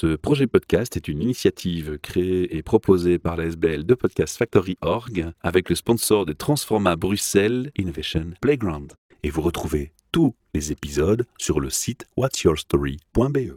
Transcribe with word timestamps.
Ce 0.00 0.14
projet 0.14 0.46
podcast 0.46 0.96
est 0.96 1.08
une 1.08 1.20
initiative 1.20 1.98
créée 1.98 2.56
et 2.56 2.62
proposée 2.62 3.18
par 3.18 3.36
la 3.36 3.46
SBL 3.46 3.84
de 3.84 3.94
Podcast 3.94 4.38
Factory 4.38 4.78
Org 4.80 5.32
avec 5.42 5.68
le 5.68 5.74
sponsor 5.74 6.24
de 6.24 6.32
Transforma 6.32 6.94
Bruxelles 6.94 7.72
Innovation 7.76 8.26
Playground. 8.40 8.92
Et 9.24 9.30
vous 9.30 9.42
retrouvez 9.42 9.90
tous 10.12 10.36
les 10.54 10.70
épisodes 10.70 11.26
sur 11.36 11.58
le 11.58 11.68
site 11.68 12.06
whatsyourstory.be. 12.16 13.56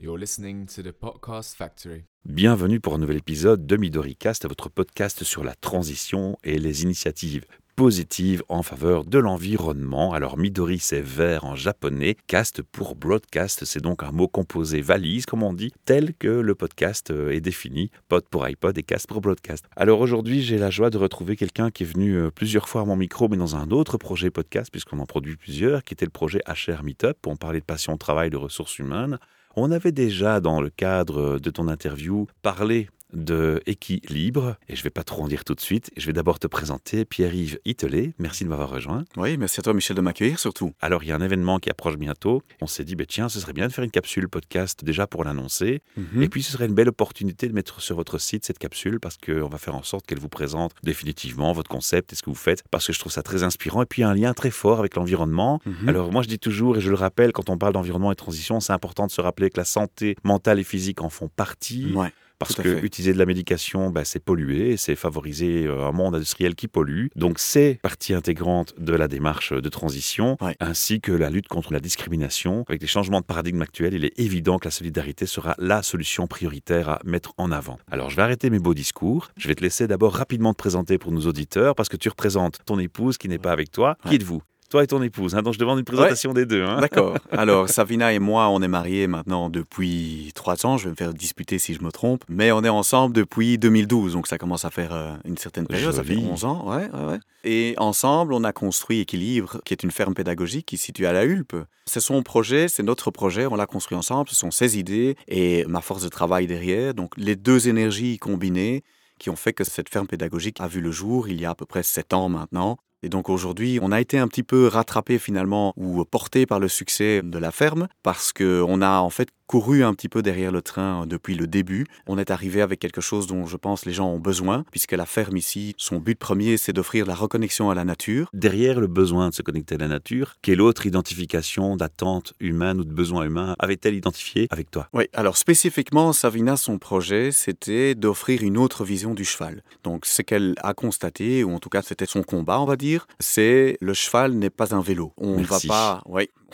You're 0.00 0.16
listening 0.16 0.66
to 0.66 0.82
the 0.82 0.92
Podcast 0.92 1.56
Factory. 1.56 2.04
Bienvenue 2.24 2.78
pour 2.78 2.94
un 2.94 2.98
nouvel 2.98 3.16
épisode 3.16 3.66
de 3.66 3.76
MidoriCast, 3.76 4.46
votre 4.46 4.68
podcast 4.68 5.24
sur 5.24 5.42
la 5.42 5.56
transition 5.56 6.38
et 6.44 6.60
les 6.60 6.84
initiatives 6.84 7.46
positives 7.76 8.42
en 8.48 8.62
faveur 8.62 9.04
de 9.04 9.18
l'environnement. 9.18 10.12
Alors 10.12 10.38
Midori 10.38 10.78
c'est 10.78 11.00
vert 11.00 11.44
en 11.44 11.56
japonais, 11.56 12.16
cast 12.26 12.62
pour 12.62 12.94
broadcast, 12.94 13.64
c'est 13.64 13.82
donc 13.82 14.02
un 14.02 14.12
mot 14.12 14.28
composé 14.28 14.80
valise 14.80 15.26
comme 15.26 15.42
on 15.42 15.52
dit, 15.52 15.72
tel 15.84 16.14
que 16.14 16.28
le 16.28 16.54
podcast 16.54 17.10
euh, 17.10 17.30
est 17.30 17.40
défini, 17.40 17.90
pod 18.08 18.24
pour 18.28 18.46
iPod 18.46 18.76
et 18.78 18.82
cast 18.82 19.06
pour 19.06 19.20
broadcast. 19.20 19.64
Alors 19.76 20.00
aujourd'hui 20.00 20.42
j'ai 20.42 20.58
la 20.58 20.70
joie 20.70 20.90
de 20.90 20.98
retrouver 20.98 21.36
quelqu'un 21.36 21.70
qui 21.70 21.82
est 21.82 21.86
venu 21.86 22.14
euh, 22.14 22.30
plusieurs 22.30 22.68
fois 22.68 22.82
à 22.82 22.84
mon 22.84 22.96
micro 22.96 23.28
mais 23.28 23.36
dans 23.36 23.56
un 23.56 23.70
autre 23.70 23.98
projet 23.98 24.30
podcast 24.30 24.70
puisqu'on 24.70 24.98
en 24.98 25.06
produit 25.06 25.36
plusieurs, 25.36 25.82
qui 25.84 25.94
était 25.94 26.06
le 26.06 26.10
projet 26.10 26.40
HR 26.46 26.82
Meetup, 26.82 27.26
où 27.26 27.30
on 27.30 27.36
parlait 27.36 27.60
de 27.60 27.64
passion, 27.64 27.96
travail, 27.96 28.30
de 28.30 28.36
ressources 28.36 28.78
humaines. 28.78 29.18
On 29.56 29.70
avait 29.70 29.92
déjà, 29.92 30.40
dans 30.40 30.60
le 30.60 30.68
cadre 30.68 31.38
de 31.38 31.50
ton 31.50 31.68
interview, 31.68 32.26
parlé 32.42 32.88
de 33.14 33.62
équilibre, 33.66 34.56
et 34.68 34.76
je 34.76 34.80
ne 34.80 34.84
vais 34.84 34.90
pas 34.90 35.04
trop 35.04 35.22
en 35.22 35.28
dire 35.28 35.44
tout 35.44 35.54
de 35.54 35.60
suite. 35.60 35.90
Je 35.96 36.06
vais 36.06 36.12
d'abord 36.12 36.38
te 36.38 36.46
présenter 36.46 37.04
Pierre-Yves 37.04 37.58
Itelet. 37.64 38.14
Merci 38.18 38.44
de 38.44 38.48
m'avoir 38.48 38.70
rejoint. 38.70 39.04
Oui, 39.16 39.36
merci 39.36 39.60
à 39.60 39.62
toi 39.62 39.74
Michel 39.74 39.96
de 39.96 40.00
m'accueillir 40.00 40.38
surtout. 40.38 40.72
Alors, 40.80 41.04
il 41.04 41.08
y 41.08 41.12
a 41.12 41.16
un 41.16 41.20
événement 41.20 41.58
qui 41.58 41.70
approche 41.70 41.96
bientôt. 41.96 42.42
On 42.60 42.66
s'est 42.66 42.84
dit, 42.84 42.96
bah, 42.96 43.04
tiens, 43.06 43.28
ce 43.28 43.40
serait 43.40 43.52
bien 43.52 43.68
de 43.68 43.72
faire 43.72 43.84
une 43.84 43.90
capsule 43.90 44.28
podcast 44.28 44.84
déjà 44.84 45.06
pour 45.06 45.24
l'annoncer. 45.24 45.82
Mhm. 45.96 46.22
Et 46.22 46.28
puis, 46.28 46.42
ce 46.42 46.52
serait 46.52 46.66
une 46.66 46.74
belle 46.74 46.88
opportunité 46.88 47.48
de 47.48 47.52
mettre 47.52 47.80
sur 47.80 47.96
votre 47.96 48.18
site 48.18 48.44
cette 48.44 48.58
capsule 48.58 49.00
parce 49.00 49.16
qu'on 49.16 49.48
va 49.48 49.58
faire 49.58 49.74
en 49.74 49.82
sorte 49.82 50.06
qu'elle 50.06 50.18
vous 50.18 50.28
présente 50.28 50.72
définitivement 50.82 51.52
votre 51.52 51.70
concept 51.70 52.12
et 52.12 52.16
ce 52.16 52.22
que 52.22 52.30
vous 52.30 52.36
faites 52.36 52.62
parce 52.70 52.86
que 52.86 52.92
je 52.92 52.98
trouve 52.98 53.12
ça 53.12 53.22
très 53.22 53.42
inspirant. 53.42 53.82
Et 53.82 53.86
puis, 53.86 54.02
il 54.02 54.04
y 54.04 54.06
a 54.06 54.10
un 54.10 54.14
lien 54.14 54.34
très 54.34 54.50
fort 54.50 54.78
avec 54.78 54.96
l'environnement. 54.96 55.60
Mhm. 55.64 55.88
Alors, 55.88 56.12
moi, 56.12 56.22
je 56.22 56.28
dis 56.28 56.38
toujours, 56.38 56.76
et 56.76 56.80
je 56.80 56.90
le 56.90 56.96
rappelle, 56.96 57.32
quand 57.32 57.50
on 57.50 57.58
parle 57.58 57.72
d'environnement 57.72 58.10
et 58.10 58.14
de 58.14 58.18
transition, 58.18 58.60
c'est 58.60 58.72
important 58.72 59.06
de 59.06 59.10
se 59.10 59.20
rappeler 59.20 59.50
que 59.50 59.58
la 59.58 59.64
santé 59.64 60.16
mentale 60.24 60.58
et 60.58 60.64
physique 60.64 61.00
en 61.02 61.08
font 61.08 61.28
partie. 61.28 61.92
Ouais. 61.94 62.12
Parce 62.38 62.54
que 62.56 62.62
fait. 62.62 62.84
utiliser 62.86 63.12
de 63.12 63.18
la 63.18 63.26
médication, 63.26 63.90
bah, 63.90 64.04
c'est 64.04 64.18
polluer, 64.22 64.76
c'est 64.76 64.96
favoriser 64.96 65.66
euh, 65.66 65.86
un 65.86 65.92
monde 65.92 66.14
industriel 66.16 66.54
qui 66.54 66.68
pollue. 66.68 67.06
Donc 67.16 67.38
c'est 67.38 67.78
partie 67.82 68.12
intégrante 68.14 68.74
de 68.78 68.92
la 68.92 69.08
démarche 69.08 69.52
de 69.52 69.68
transition, 69.68 70.36
Ouais. 70.40 70.56
ainsi 70.60 71.00
que 71.00 71.12
la 71.12 71.30
lutte 71.30 71.48
contre 71.48 71.72
la 71.72 71.80
discrimination. 71.80 72.64
Avec 72.68 72.80
les 72.82 72.88
changements 72.88 73.20
de 73.20 73.24
paradigme 73.26 73.62
actuels, 73.62 73.94
il 73.94 74.04
est 74.04 74.18
évident 74.18 74.58
que 74.58 74.66
la 74.66 74.70
solidarité 74.70 75.26
sera 75.26 75.54
la 75.58 75.82
solution 75.82 76.26
prioritaire 76.26 76.88
à 76.88 77.00
mettre 77.04 77.32
en 77.38 77.50
avant. 77.52 77.78
Alors 77.90 78.10
je 78.10 78.16
vais 78.16 78.22
arrêter 78.22 78.50
mes 78.50 78.58
beaux 78.58 78.74
discours. 78.74 79.30
Je 79.36 79.48
vais 79.48 79.54
te 79.54 79.62
laisser 79.62 79.86
d'abord 79.86 80.14
rapidement 80.14 80.52
te 80.52 80.58
présenter 80.58 80.98
pour 80.98 81.12
nos 81.12 81.22
auditeurs, 81.26 81.74
parce 81.74 81.88
que 81.88 81.96
tu 81.96 82.08
représentes 82.08 82.58
ton 82.66 82.78
épouse 82.78 83.16
qui 83.18 83.28
n'est 83.28 83.38
pas 83.38 83.52
avec 83.52 83.70
toi. 83.70 83.96
Qui 84.08 84.16
êtes-vous? 84.16 84.42
Toi 84.74 84.82
et 84.82 84.86
ton 84.88 85.00
épouse. 85.04 85.36
hein, 85.36 85.42
donc 85.42 85.54
je 85.54 85.58
demande 85.60 85.78
une 85.78 85.84
présentation 85.84 86.32
des 86.32 86.46
deux. 86.46 86.64
hein. 86.64 86.80
D'accord. 86.80 87.16
Alors, 87.30 87.68
Savina 87.68 88.12
et 88.12 88.18
moi, 88.18 88.48
on 88.48 88.60
est 88.60 88.66
mariés 88.66 89.06
maintenant 89.06 89.48
depuis 89.48 90.32
trois 90.34 90.66
ans. 90.66 90.78
Je 90.78 90.86
vais 90.86 90.90
me 90.90 90.96
faire 90.96 91.14
disputer 91.14 91.60
si 91.60 91.74
je 91.74 91.82
me 91.84 91.92
trompe. 91.92 92.24
Mais 92.28 92.50
on 92.50 92.64
est 92.64 92.68
ensemble 92.68 93.14
depuis 93.14 93.56
2012. 93.56 94.14
Donc, 94.14 94.26
ça 94.26 94.36
commence 94.36 94.64
à 94.64 94.70
faire 94.70 94.92
euh, 94.92 95.12
une 95.24 95.36
certaine 95.36 95.68
période. 95.68 95.92
Ça 95.94 96.02
fait 96.02 96.14
Joli. 96.14 96.26
11 96.28 96.44
ans. 96.44 96.68
Ouais, 96.68 96.88
ouais, 96.92 97.04
ouais. 97.12 97.18
Et 97.44 97.76
ensemble, 97.78 98.34
on 98.34 98.42
a 98.42 98.52
construit 98.52 98.98
Équilibre, 98.98 99.60
qui 99.64 99.74
est 99.74 99.84
une 99.84 99.92
ferme 99.92 100.12
pédagogique 100.12 100.66
qui 100.66 100.74
est 100.74 100.78
située 100.78 101.06
à 101.06 101.12
La 101.12 101.24
Hulpe. 101.24 101.54
C'est 101.86 102.00
son 102.00 102.24
projet, 102.24 102.66
c'est 102.66 102.82
notre 102.82 103.12
projet. 103.12 103.46
On 103.46 103.54
l'a 103.54 103.66
construit 103.66 103.96
ensemble. 103.96 104.28
Ce 104.28 104.34
sont 104.34 104.50
ses 104.50 104.76
idées 104.76 105.14
et 105.28 105.64
ma 105.68 105.82
force 105.82 106.02
de 106.02 106.08
travail 106.08 106.48
derrière. 106.48 106.94
Donc, 106.94 107.12
les 107.16 107.36
deux 107.36 107.68
énergies 107.68 108.18
combinées 108.18 108.82
qui 109.20 109.30
ont 109.30 109.36
fait 109.36 109.52
que 109.52 109.62
cette 109.62 109.88
ferme 109.88 110.08
pédagogique 110.08 110.60
a 110.60 110.66
vu 110.66 110.80
le 110.80 110.90
jour 110.90 111.28
il 111.28 111.40
y 111.40 111.44
a 111.44 111.50
à 111.50 111.54
peu 111.54 111.64
près 111.64 111.84
sept 111.84 112.12
ans 112.12 112.28
maintenant. 112.28 112.76
Et 113.04 113.10
donc 113.10 113.28
aujourd'hui, 113.28 113.78
on 113.82 113.92
a 113.92 114.00
été 114.00 114.18
un 114.18 114.26
petit 114.26 114.42
peu 114.42 114.66
rattrapé 114.66 115.18
finalement 115.18 115.74
ou 115.76 116.02
porté 116.06 116.46
par 116.46 116.58
le 116.58 116.68
succès 116.68 117.20
de 117.22 117.38
la 117.38 117.50
ferme 117.50 117.86
parce 118.02 118.32
que 118.32 118.64
on 118.66 118.80
a 118.80 119.00
en 119.00 119.10
fait 119.10 119.28
couru 119.46 119.84
un 119.84 119.94
petit 119.94 120.08
peu 120.08 120.22
derrière 120.22 120.52
le 120.52 120.62
train 120.62 121.06
depuis 121.06 121.34
le 121.34 121.46
début. 121.46 121.86
On 122.06 122.18
est 122.18 122.30
arrivé 122.30 122.62
avec 122.62 122.80
quelque 122.80 123.00
chose 123.00 123.26
dont 123.26 123.46
je 123.46 123.56
pense 123.56 123.86
les 123.86 123.92
gens 123.92 124.08
ont 124.08 124.18
besoin 124.18 124.64
puisque 124.70 124.92
la 124.92 125.06
ferme 125.06 125.36
ici, 125.36 125.74
son 125.76 125.98
but 125.98 126.18
premier, 126.18 126.56
c'est 126.56 126.72
d'offrir 126.72 127.06
la 127.06 127.14
reconnexion 127.14 127.70
à 127.70 127.74
la 127.74 127.84
nature. 127.84 128.28
Derrière 128.32 128.80
le 128.80 128.86
besoin 128.86 129.28
de 129.28 129.34
se 129.34 129.42
connecter 129.42 129.74
à 129.76 129.78
la 129.78 129.88
nature, 129.88 130.36
quelle 130.42 130.60
autre 130.60 130.86
identification 130.86 131.76
d'attente 131.76 132.32
humaine 132.40 132.80
ou 132.80 132.84
de 132.84 132.92
besoin 132.92 133.24
humain 133.24 133.54
avait-elle 133.58 133.94
identifié 133.94 134.46
avec 134.50 134.70
toi? 134.70 134.88
Oui, 134.92 135.04
alors 135.12 135.36
spécifiquement, 135.36 136.12
Savina, 136.12 136.56
son 136.56 136.78
projet, 136.78 137.30
c'était 137.32 137.94
d'offrir 137.94 138.42
une 138.42 138.58
autre 138.58 138.84
vision 138.84 139.14
du 139.14 139.24
cheval. 139.24 139.62
Donc 139.82 140.06
ce 140.06 140.22
qu'elle 140.22 140.54
a 140.62 140.74
constaté, 140.74 141.44
ou 141.44 141.54
en 141.54 141.58
tout 141.58 141.68
cas 141.68 141.82
c'était 141.82 142.06
son 142.06 142.22
combat, 142.22 142.60
on 142.60 142.64
va 142.64 142.76
dire, 142.76 143.06
c'est 143.20 143.76
le 143.80 143.94
cheval 143.94 144.32
n'est 144.32 144.50
pas 144.50 144.74
un 144.74 144.80
vélo. 144.80 145.12
On 145.16 145.38
ne 145.38 145.44
va 145.44 145.58
pas, 145.66 146.02